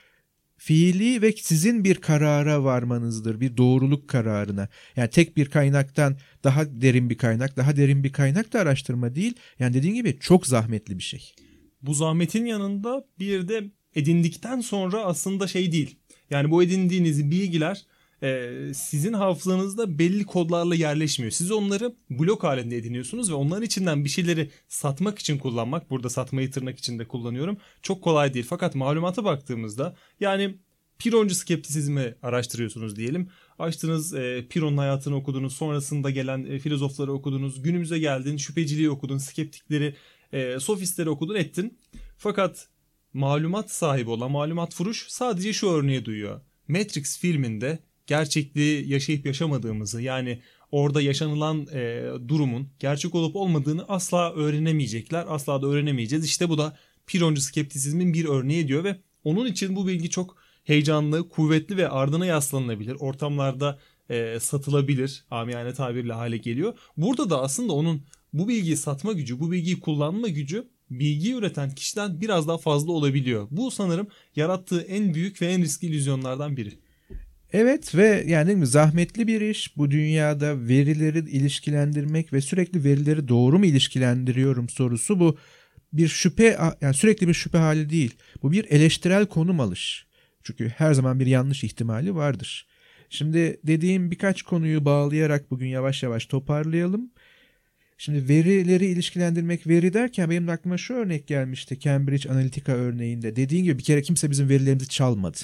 fiili 0.58 1.22
ve 1.22 1.32
sizin 1.32 1.84
bir 1.84 1.96
karara 1.96 2.64
varmanızdır. 2.64 3.40
Bir 3.40 3.58
doğruluk 3.58 4.08
kararına. 4.08 4.68
Yani 4.96 5.10
tek 5.10 5.38
bir 5.38 5.46
kaynaktan 5.50 6.18
daha 6.44 6.82
derin 6.82 7.10
bir 7.10 7.18
kaynak, 7.18 7.58
daha 7.58 7.76
derin 7.76 8.04
bir 8.04 8.14
kaynak 8.14 8.54
da 8.54 8.60
araştırma 8.60 9.16
değil. 9.16 9.36
Yani 9.60 9.74
dediğim 9.74 9.96
gibi 9.96 10.18
çok 10.20 10.48
zahmetli 10.48 10.98
bir 10.98 11.04
şey. 11.04 11.34
Bu 11.82 11.94
zahmetin 11.94 12.46
yanında 12.46 13.06
bir 13.20 13.48
de 13.48 13.64
edindikten 13.96 14.62
sonra 14.62 15.06
aslında 15.06 15.48
şey 15.48 15.72
değil. 15.72 16.00
Yani 16.34 16.52
bu 16.52 16.64
edindiğiniz 16.64 17.32
bilgiler 17.32 17.86
e, 18.24 18.52
sizin 18.74 19.14
hafızanızda 19.14 20.00
belli 20.00 20.26
kodlarla 20.26 20.76
yerleşmiyor. 20.76 21.32
Siz 21.32 21.52
onları 21.52 21.96
blok 22.10 22.44
halinde 22.44 22.78
ediniyorsunuz 22.78 23.32
ve 23.32 23.36
onların 23.36 23.64
içinden 23.64 24.06
bir 24.06 24.10
şeyleri 24.10 24.50
satmak 24.68 25.20
için 25.20 25.38
kullanmak, 25.38 25.90
burada 25.90 26.10
satmayı 26.10 26.52
tırnak 26.52 26.80
içinde 26.80 27.08
kullanıyorum, 27.08 27.58
çok 27.82 28.04
kolay 28.04 28.34
değil. 28.34 28.46
Fakat 28.50 28.76
malumata 28.76 29.24
baktığımızda 29.24 29.96
yani 30.20 30.58
Pironcu 31.00 31.36
skeptisizmi 31.36 32.16
araştırıyorsunuz 32.22 32.96
diyelim. 32.96 33.30
Açtınız 33.60 34.14
e, 34.14 34.46
Piron'un 34.50 34.78
hayatını 34.78 35.16
okudunuz, 35.16 35.56
sonrasında 35.56 36.10
gelen 36.10 36.46
e, 36.46 36.60
filozofları 36.60 37.14
okudunuz, 37.14 37.64
günümüze 37.64 38.00
geldin, 38.00 38.38
şüpheciliği 38.38 38.90
okudun, 38.90 39.18
skeptikleri, 39.18 39.96
e, 40.34 40.60
sofistleri 40.60 41.10
okudun, 41.10 41.36
ettin. 41.36 41.78
Fakat 42.18 42.68
malumat 43.14 43.72
sahibi 43.72 44.10
olan 44.10 44.32
malumat 44.32 44.74
furuş 44.74 45.06
sadece 45.10 45.54
şu 45.54 45.70
örneği 45.70 46.06
duyuyor. 46.06 46.42
Matrix 46.68 47.20
filminde 47.20 47.80
gerçekliği 48.08 48.90
yaşayıp 48.90 49.26
yaşamadığımızı 49.26 50.02
yani 50.02 50.42
orada 50.72 51.02
yaşanılan 51.02 51.68
e, 51.74 52.06
durumun 52.28 52.70
gerçek 52.80 53.16
olup 53.16 53.36
olmadığını 53.36 53.86
asla 53.88 54.34
öğrenemeyecekler. 54.34 55.26
Asla 55.30 55.62
da 55.62 55.68
öğrenemeyeceğiz. 55.68 56.26
İşte 56.26 56.50
bu 56.50 56.58
da 56.58 56.78
Pironcu 57.08 57.42
skeptisizmin 57.42 58.14
bir 58.14 58.26
örneği 58.26 58.68
diyor 58.68 58.84
ve 58.84 58.98
onun 59.24 59.46
için 59.46 59.76
bu 59.76 59.88
bilgi 59.88 60.10
çok 60.10 60.38
heyecanlı, 60.64 61.30
kuvvetli 61.30 61.78
ve 61.78 61.90
ardına 61.90 62.26
yaslanılabilir. 62.26 62.96
Ortamlarda 63.00 63.80
e, 64.10 64.40
satılabilir. 64.40 65.26
Amiyane 65.32 65.74
tabirle 65.74 66.14
hale 66.14 66.38
geliyor. 66.38 66.74
Burada 66.98 67.30
da 67.30 67.42
aslında 67.42 67.74
onun 67.74 68.02
bu 68.34 68.48
bilgiyi 68.48 68.78
satma 68.78 69.14
gücü, 69.14 69.40
bu 69.40 69.52
bilgiyi 69.52 69.80
kullanma 69.80 70.28
gücü 70.28 70.68
bilgi 70.90 71.36
üreten 71.36 71.72
kişiden 71.72 72.22
biraz 72.22 72.48
daha 72.48 72.58
fazla 72.58 72.92
olabiliyor. 72.92 73.48
Bu 73.52 73.72
sanırım 73.72 74.08
yarattığı 74.36 74.82
en 74.82 75.14
büyük 75.14 75.42
ve 75.42 75.48
en 75.48 75.62
riskli 75.62 75.88
illüzyonlardan 75.88 76.58
biri. 76.58 76.74
Evet 77.54 77.96
ve 77.96 78.24
yani 78.28 78.66
zahmetli 78.66 79.28
bir 79.28 79.42
iş. 79.42 79.78
Bu 79.78 79.92
dünyada 79.92 80.68
verileri 80.68 81.20
ilişkilendirmek 81.20 82.34
ve 82.34 82.42
sürekli 82.42 82.84
verileri 82.84 83.28
doğru 83.28 83.60
mu 83.60 83.66
ilişkilendiriyorum 83.66 84.70
sorusu 84.70 85.20
bu 85.20 85.38
bir 85.94 86.08
şüphe 86.08 86.58
yani 86.82 86.94
sürekli 86.94 87.28
bir 87.28 87.34
şüphe 87.34 87.58
hali 87.58 87.90
değil. 87.90 88.16
Bu 88.44 88.52
bir 88.52 88.66
eleştirel 88.70 89.26
konum 89.26 89.60
alış. 89.60 90.08
Çünkü 90.44 90.70
her 90.70 90.94
zaman 90.94 91.20
bir 91.20 91.28
yanlış 91.28 91.64
ihtimali 91.64 92.16
vardır. 92.16 92.68
Şimdi 93.10 93.60
dediğim 93.64 94.12
birkaç 94.12 94.42
konuyu 94.42 94.86
bağlayarak 94.86 95.52
bugün 95.52 95.68
yavaş 95.68 96.04
yavaş 96.04 96.26
toparlayalım. 96.26 97.12
Şimdi 98.04 98.30
verileri 98.30 98.86
ilişkilendirmek 98.86 99.68
veri 99.68 99.94
derken 99.94 100.30
benim 100.30 100.50
aklıma 100.50 100.78
şu 100.78 100.94
örnek 100.94 101.28
gelmişti 101.28 101.80
Cambridge 101.80 102.30
Analytica 102.30 102.74
örneğinde. 102.74 103.36
Dediğin 103.36 103.64
gibi 103.64 103.78
bir 103.78 103.84
kere 103.84 104.02
kimse 104.02 104.32
bizim 104.32 104.50
verilerimizi 104.50 104.90
çalmadı. 104.90 105.38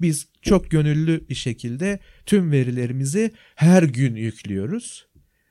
Biz 0.00 0.28
çok 0.42 0.70
gönüllü 0.70 1.28
bir 1.28 1.34
şekilde 1.34 1.98
tüm 2.26 2.52
verilerimizi 2.52 3.30
her 3.54 3.82
gün 3.82 4.14
yüklüyoruz. 4.14 5.06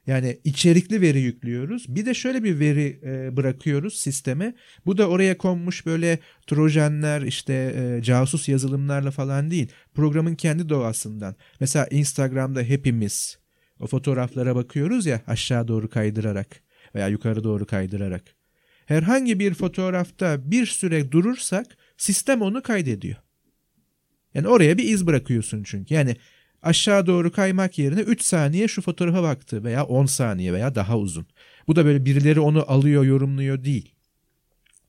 Yani 0.08 0.40
içerikli 0.44 1.02
veri 1.02 1.20
yüklüyoruz. 1.20 1.86
Bir 1.96 2.06
de 2.06 2.14
şöyle 2.14 2.44
bir 2.44 2.60
veri 2.60 3.00
e, 3.04 3.38
bırakıyoruz 3.38 4.00
sisteme. 4.00 4.56
Bu 4.86 4.98
da 4.98 5.10
oraya 5.10 5.38
konmuş 5.38 5.86
böyle 5.86 6.20
trojanlar 6.48 7.22
işte 7.22 7.54
e, 7.54 8.04
casus 8.04 8.50
yazılımlarla 8.50 9.12
falan 9.12 9.52
değil. 9.52 9.72
Programın 9.94 10.36
kendi 10.36 10.70
doğasından. 10.70 11.36
Mesela 11.60 11.88
Instagram'da 11.92 12.62
hepimiz 12.62 13.39
o 13.80 13.88
fotoğraflara 13.88 14.56
bakıyoruz 14.56 15.06
ya 15.06 15.22
aşağı 15.28 15.68
doğru 15.68 15.90
kaydırarak 15.90 16.62
veya 16.96 17.08
yukarı 17.08 17.44
doğru 17.44 17.66
kaydırarak. 17.66 18.24
Herhangi 18.86 19.40
bir 19.40 19.54
fotoğrafta 19.54 20.52
bir 20.52 20.66
süre 20.66 21.12
durursak 21.12 21.78
sistem 21.98 22.42
onu 22.42 22.62
kaydediyor. 22.62 23.16
Yani 24.34 24.48
oraya 24.48 24.78
bir 24.78 24.84
iz 24.84 25.08
bırakıyorsun 25.08 25.64
çünkü. 25.64 25.94
Yani 25.94 26.16
aşağı 26.62 27.08
doğru 27.08 27.32
kaymak 27.32 27.80
yerine 27.80 28.02
3 28.02 28.22
saniye 28.22 28.68
şu 28.68 28.82
fotoğrafa 28.82 29.24
baktı 29.24 29.64
veya 29.64 29.84
10 29.86 30.06
saniye 30.06 30.54
veya 30.54 30.76
daha 30.76 30.98
uzun. 30.98 31.28
Bu 31.68 31.76
da 31.76 31.86
böyle 31.86 32.06
birileri 32.06 32.40
onu 32.40 32.72
alıyor, 32.72 33.04
yorumluyor 33.04 33.64
değil. 33.64 33.96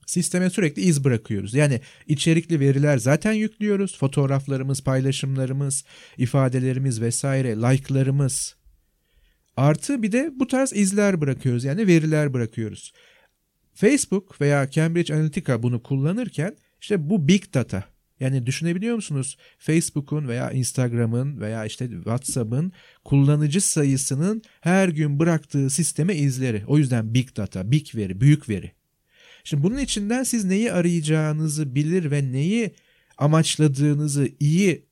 Sisteme 0.06 0.50
sürekli 0.50 0.82
iz 0.82 1.04
bırakıyoruz. 1.04 1.54
Yani 1.54 1.80
içerikli 2.06 2.60
veriler 2.60 2.98
zaten 2.98 3.32
yüklüyoruz. 3.32 3.98
Fotoğraflarımız, 3.98 4.84
paylaşımlarımız, 4.84 5.84
ifadelerimiz 6.18 7.00
vesaire, 7.00 7.56
like'larımız. 7.56 8.59
Artı 9.60 10.02
bir 10.02 10.12
de 10.12 10.32
bu 10.34 10.46
tarz 10.46 10.72
izler 10.72 11.20
bırakıyoruz. 11.20 11.64
Yani 11.64 11.86
veriler 11.86 12.32
bırakıyoruz. 12.32 12.92
Facebook 13.74 14.40
veya 14.40 14.70
Cambridge 14.70 15.14
Analytica 15.14 15.62
bunu 15.62 15.82
kullanırken 15.82 16.56
işte 16.80 17.10
bu 17.10 17.28
big 17.28 17.54
data 17.54 17.84
yani 18.20 18.46
düşünebiliyor 18.46 18.94
musunuz? 18.94 19.36
Facebook'un 19.58 20.28
veya 20.28 20.50
Instagram'ın 20.50 21.40
veya 21.40 21.64
işte 21.64 21.88
WhatsApp'ın 21.90 22.72
kullanıcı 23.04 23.60
sayısının 23.60 24.42
her 24.60 24.88
gün 24.88 25.18
bıraktığı 25.18 25.70
sisteme 25.70 26.14
izleri. 26.14 26.64
O 26.66 26.78
yüzden 26.78 27.14
big 27.14 27.36
data, 27.36 27.70
big 27.70 27.94
veri, 27.94 28.20
büyük 28.20 28.48
veri. 28.48 28.72
Şimdi 29.44 29.62
bunun 29.62 29.78
içinden 29.78 30.22
siz 30.22 30.44
neyi 30.44 30.72
arayacağınızı 30.72 31.74
bilir 31.74 32.10
ve 32.10 32.32
neyi 32.32 32.74
amaçladığınızı 33.18 34.28
iyi 34.40 34.89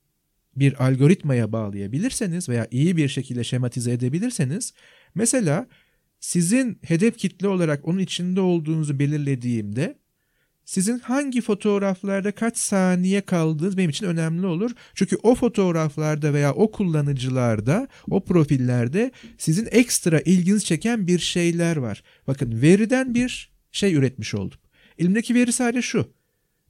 bir 0.61 0.86
algoritmaya 0.86 1.52
bağlayabilirseniz 1.52 2.48
veya 2.48 2.68
iyi 2.70 2.96
bir 2.96 3.09
şekilde 3.09 3.44
şematize 3.44 3.92
edebilirseniz 3.92 4.72
mesela 5.14 5.66
sizin 6.20 6.78
hedef 6.82 7.18
kitle 7.18 7.48
olarak 7.48 7.88
onun 7.88 7.98
içinde 7.98 8.40
olduğunuzu 8.40 8.98
belirlediğimde 8.98 9.98
sizin 10.68 10.98
hangi 10.98 11.40
fotoğraflarda 11.40 12.32
kaç 12.32 12.59
saniye 12.59 13.20
kaldığınız 13.20 13.76
benim 13.76 13.90
için 13.90 14.06
önemli 14.06 14.46
olur. 14.46 14.70
Çünkü 14.94 15.16
o 15.22 15.34
fotoğraflarda 15.34 16.34
veya 16.34 16.54
o 16.54 16.70
kullanıcılarda, 16.70 17.88
o 18.11 18.24
profillerde 18.24 19.12
sizin 19.38 19.68
ekstra 19.70 20.20
ilginizi 20.20 20.64
çeken 20.64 21.06
bir 21.06 21.18
şeyler 21.18 21.76
var. 21.76 22.02
Bakın 22.26 22.62
veriden 22.62 23.14
bir 23.14 23.50
şey 23.72 23.94
üretmiş 23.94 24.34
oldum. 24.34 24.59
Elimdeki 24.98 25.34
veri 25.34 25.52
sadece 25.52 25.82
şu. 25.82 26.17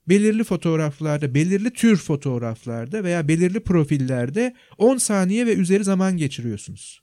Belirli 0.09 0.45
fotoğraflarda, 0.45 1.35
belirli 1.35 1.71
tür 1.71 1.97
fotoğraflarda 1.97 3.05
veya 3.05 3.29
belirli 3.29 3.61
profillerde 3.61 4.55
10 4.79 4.97
saniye 4.97 5.47
ve 5.47 5.55
üzeri 5.55 5.85
zaman 5.85 6.17
geçiriyorsunuz. 6.17 7.03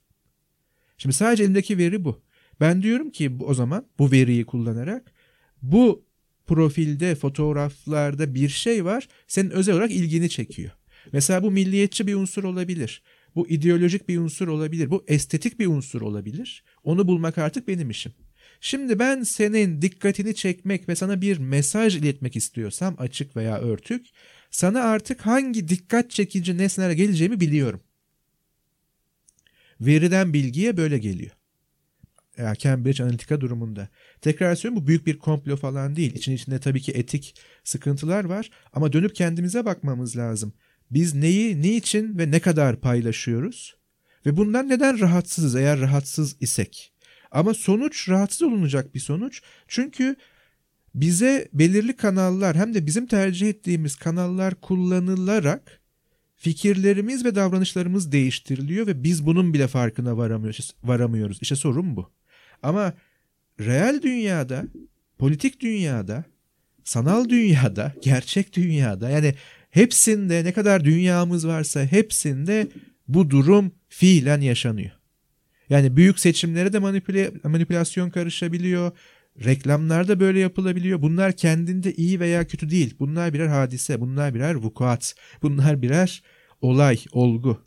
Şimdi 0.97 1.15
sadece 1.15 1.43
elimdeki 1.43 1.77
veri 1.77 2.05
bu. 2.05 2.21
Ben 2.59 2.81
diyorum 2.81 3.09
ki 3.09 3.37
o 3.39 3.53
zaman 3.53 3.87
bu 3.99 4.11
veriyi 4.11 4.45
kullanarak 4.45 5.13
bu 5.61 6.05
profilde, 6.45 7.15
fotoğraflarda 7.15 8.35
bir 8.35 8.49
şey 8.49 8.85
var 8.85 9.07
senin 9.27 9.49
özel 9.49 9.75
olarak 9.75 9.91
ilgini 9.91 10.29
çekiyor. 10.29 10.71
Mesela 11.11 11.43
bu 11.43 11.51
milliyetçi 11.51 12.07
bir 12.07 12.15
unsur 12.15 12.43
olabilir. 12.43 13.03
Bu 13.35 13.47
ideolojik 13.47 14.09
bir 14.09 14.17
unsur 14.17 14.47
olabilir. 14.47 14.89
Bu 14.89 15.03
estetik 15.07 15.59
bir 15.59 15.67
unsur 15.67 16.01
olabilir. 16.01 16.63
Onu 16.83 17.07
bulmak 17.07 17.37
artık 17.37 17.67
benim 17.67 17.89
işim. 17.89 18.13
Şimdi 18.65 18.99
ben 18.99 19.23
senin 19.23 19.81
dikkatini 19.81 20.35
çekmek 20.35 20.89
ve 20.89 20.95
sana 20.95 21.21
bir 21.21 21.37
mesaj 21.37 21.95
iletmek 21.95 22.35
istiyorsam 22.35 22.95
açık 22.97 23.35
veya 23.35 23.59
örtük, 23.59 24.05
sana 24.51 24.83
artık 24.83 25.21
hangi 25.21 25.67
dikkat 25.67 26.11
çekici 26.11 26.57
nesnelere 26.57 26.93
geleceğimi 26.93 27.39
biliyorum. 27.39 27.83
Veriden 29.81 30.33
bilgiye 30.33 30.77
böyle 30.77 30.97
geliyor. 30.97 31.31
Ya 32.37 32.55
Cambridge 32.55 33.03
Analytica 33.03 33.41
durumunda. 33.41 33.89
Tekrar 34.21 34.55
söylüyorum 34.55 34.83
bu 34.83 34.87
büyük 34.87 35.07
bir 35.07 35.19
komplo 35.19 35.55
falan 35.55 35.95
değil. 35.95 36.15
İçin 36.15 36.35
içinde 36.35 36.59
tabii 36.59 36.81
ki 36.81 36.91
etik 36.91 37.35
sıkıntılar 37.63 38.23
var 38.23 38.49
ama 38.73 38.93
dönüp 38.93 39.15
kendimize 39.15 39.65
bakmamız 39.65 40.17
lazım. 40.17 40.53
Biz 40.91 41.15
neyi, 41.15 41.61
niçin 41.61 42.17
ve 42.17 42.31
ne 42.31 42.39
kadar 42.39 42.81
paylaşıyoruz? 42.81 43.75
Ve 44.25 44.37
bundan 44.37 44.69
neden 44.69 44.99
rahatsızız 44.99 45.55
eğer 45.55 45.79
rahatsız 45.79 46.35
isek? 46.39 46.94
Ama 47.35 47.53
sonuç 47.53 48.09
rahatsız 48.09 48.41
olunacak 48.41 48.95
bir 48.95 48.99
sonuç. 48.99 49.41
Çünkü 49.67 50.15
bize 50.95 51.47
belirli 51.53 51.95
kanallar 51.95 52.55
hem 52.55 52.73
de 52.73 52.85
bizim 52.85 53.05
tercih 53.07 53.49
ettiğimiz 53.49 53.95
kanallar 53.95 54.55
kullanılarak 54.55 55.81
fikirlerimiz 56.35 57.25
ve 57.25 57.35
davranışlarımız 57.35 58.11
değiştiriliyor 58.11 58.87
ve 58.87 59.03
biz 59.03 59.25
bunun 59.25 59.53
bile 59.53 59.67
farkına 59.67 60.17
varamıyoruz. 60.17 60.75
varamıyoruz. 60.83 61.37
İşte 61.41 61.55
sorun 61.55 61.95
bu. 61.95 62.11
Ama 62.63 62.93
reel 63.59 64.01
dünyada, 64.01 64.65
politik 65.17 65.59
dünyada, 65.59 66.23
sanal 66.83 67.29
dünyada, 67.29 67.93
gerçek 68.01 68.55
dünyada 68.55 69.09
yani 69.09 69.35
hepsinde 69.69 70.43
ne 70.43 70.53
kadar 70.53 70.85
dünyamız 70.85 71.47
varsa 71.47 71.85
hepsinde 71.85 72.67
bu 73.07 73.29
durum 73.29 73.71
fiilen 73.89 74.41
yaşanıyor. 74.41 74.91
Yani 75.69 75.95
büyük 75.95 76.19
seçimlere 76.19 76.73
de 76.73 76.79
manipüle, 76.79 77.31
manipülasyon 77.43 78.09
karışabiliyor. 78.09 78.91
Reklamlarda 79.45 80.19
böyle 80.19 80.39
yapılabiliyor. 80.39 81.01
Bunlar 81.01 81.31
kendinde 81.31 81.93
iyi 81.93 82.19
veya 82.19 82.47
kötü 82.47 82.69
değil. 82.69 82.95
Bunlar 82.99 83.33
birer 83.33 83.47
hadise, 83.47 84.01
bunlar 84.01 84.33
birer 84.33 84.55
vukuat, 84.55 85.15
bunlar 85.41 85.81
birer 85.81 86.23
olay, 86.61 86.97
olgu. 87.11 87.65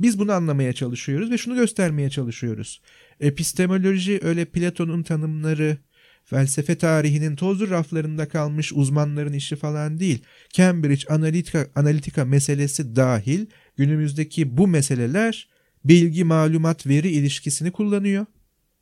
Biz 0.00 0.18
bunu 0.18 0.32
anlamaya 0.32 0.72
çalışıyoruz 0.72 1.30
ve 1.30 1.38
şunu 1.38 1.54
göstermeye 1.54 2.10
çalışıyoruz. 2.10 2.80
Epistemoloji 3.20 4.20
öyle 4.22 4.44
Platon'un 4.44 5.02
tanımları, 5.02 5.78
felsefe 6.24 6.78
tarihinin 6.78 7.36
tozlu 7.36 7.70
raflarında 7.70 8.28
kalmış 8.28 8.72
uzmanların 8.72 9.32
işi 9.32 9.56
falan 9.56 10.00
değil. 10.00 10.22
Cambridge 10.52 11.02
Analytica, 11.08 11.66
Analytica 11.74 12.24
meselesi 12.24 12.96
dahil 12.96 13.46
günümüzdeki 13.76 14.56
bu 14.56 14.68
meseleler 14.68 15.48
bilgi, 15.88 16.24
malumat, 16.24 16.86
veri 16.86 17.08
ilişkisini 17.08 17.70
kullanıyor. 17.70 18.26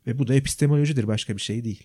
Ve 0.07 0.19
bu 0.19 0.27
da 0.27 0.35
epistemolojidir 0.35 1.07
başka 1.07 1.35
bir 1.37 1.41
şey 1.41 1.63
değil. 1.63 1.83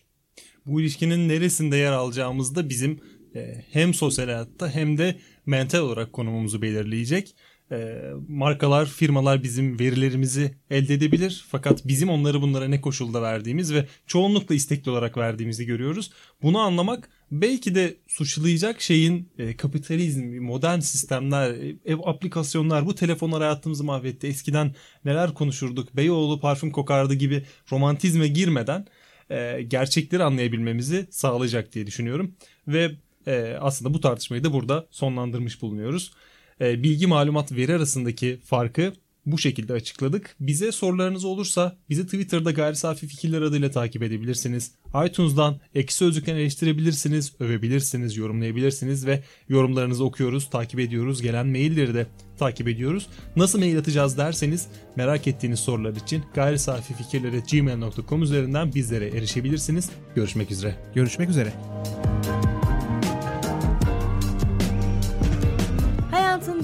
Bu 0.67 0.81
ilişkinin 0.81 1.29
neresinde 1.29 1.77
yer 1.77 1.93
alacağımız 1.93 2.55
da 2.55 2.69
bizim 2.69 3.01
e, 3.35 3.65
hem 3.73 3.95
sosyal 3.95 4.25
hayatta 4.25 4.71
hem 4.71 4.99
de 4.99 5.17
mental 5.47 5.79
olarak 5.79 6.13
konumumuzu 6.13 6.63
belirleyecek. 6.63 7.35
E, 7.73 8.01
markalar, 8.29 8.87
firmalar 8.87 9.43
bizim 9.43 9.79
verilerimizi 9.79 10.55
elde 10.71 10.95
edebilir. 10.95 11.45
Fakat 11.49 11.89
bizim 11.89 12.11
onları 12.11 12.43
bunlara 12.43 12.69
ne 12.69 12.81
koşulda 12.81 13.23
verdiğimiz 13.23 13.75
ve 13.75 13.87
çoğunlukla 14.07 14.55
istekli 14.55 14.91
olarak 14.91 15.17
verdiğimizi 15.17 15.67
görüyoruz. 15.67 16.11
Bunu 16.43 16.59
anlamak 16.59 17.09
belki 17.31 17.75
de 17.75 17.97
suçlayacak 18.09 18.81
şeyin 18.81 19.29
e, 19.39 19.57
kapitalizm, 19.57 20.43
modern 20.43 20.79
sistemler, 20.79 21.51
e, 21.51 21.77
ev 21.85 21.99
aplikasyonlar 22.05 22.87
bu 22.87 22.95
telefonlar 22.95 23.43
hayatımızı 23.43 23.85
mahvetti. 23.85 24.27
Eskiden 24.27 24.75
neler 25.05 25.35
konuşurduk, 25.35 25.97
Beyoğlu 25.97 26.41
parfüm 26.41 26.71
kokardı 26.71 27.15
gibi 27.15 27.45
romantizme 27.73 28.29
girmeden 28.29 28.87
e, 29.31 29.63
gerçekleri 29.63 30.25
anlayabilmemizi 30.25 31.07
sağlayacak 31.11 31.73
diye 31.73 31.87
düşünüyorum. 31.87 32.35
Ve 32.69 32.91
e, 33.27 33.57
aslında 33.61 33.95
bu 33.95 34.01
tartışmayı 34.01 34.45
da 34.45 34.53
burada 34.53 34.87
sonlandırmış 34.91 35.63
bulunuyoruz. 35.63 36.13
E, 36.61 36.83
bilgi, 36.83 37.07
malumat, 37.07 37.53
veri 37.53 37.75
arasındaki 37.75 38.41
farkı 38.45 38.93
bu 39.27 39.39
şekilde 39.39 39.73
açıkladık. 39.73 40.37
Bize 40.41 40.73
sorularınız 40.73 41.25
olursa 41.25 41.77
bizi 41.89 42.05
Twitter'da 42.05 42.51
Gayri 42.51 42.77
Safi 42.77 43.07
Fikirler 43.07 43.43
adıyla 43.43 43.71
takip 43.71 44.03
edebilirsiniz. 44.03 44.73
iTunes'dan 45.07 45.61
Ekşi 45.75 45.97
Sözlük'ten 45.97 46.37
eleştirebilirsiniz, 46.37 47.33
övebilirsiniz, 47.41 48.17
yorumlayabilirsiniz 48.17 49.07
ve 49.07 49.23
yorumlarınızı 49.49 50.05
okuyoruz, 50.05 50.51
takip 50.51 50.81
ediyoruz. 50.81 51.23
Gelen 51.23 51.47
mailleri 51.47 51.95
de 51.95 52.07
takip 52.39 52.69
ediyoruz. 52.69 53.07
Nasıl 53.37 53.59
mail 53.59 53.79
atacağız 53.79 54.19
derseniz 54.19 54.67
merak 54.97 55.27
ettiğiniz 55.27 55.61
sorular 55.61 55.97
için 55.97 56.23
gayri 56.35 56.59
safi 56.59 56.95
fikirleri 56.95 57.43
gmail.com 57.51 58.23
üzerinden 58.23 58.75
bizlere 58.75 59.07
erişebilirsiniz. 59.07 59.91
Görüşmek 60.15 60.51
üzere. 60.51 60.77
Görüşmek 60.95 61.31
üzere. 61.31 61.53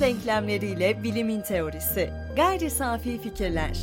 Denklemleriyle 0.00 1.02
bilimin 1.02 1.40
teorisi. 1.42 2.10
Gayri 2.36 2.70
safi 2.70 3.22
fikirler. 3.22 3.76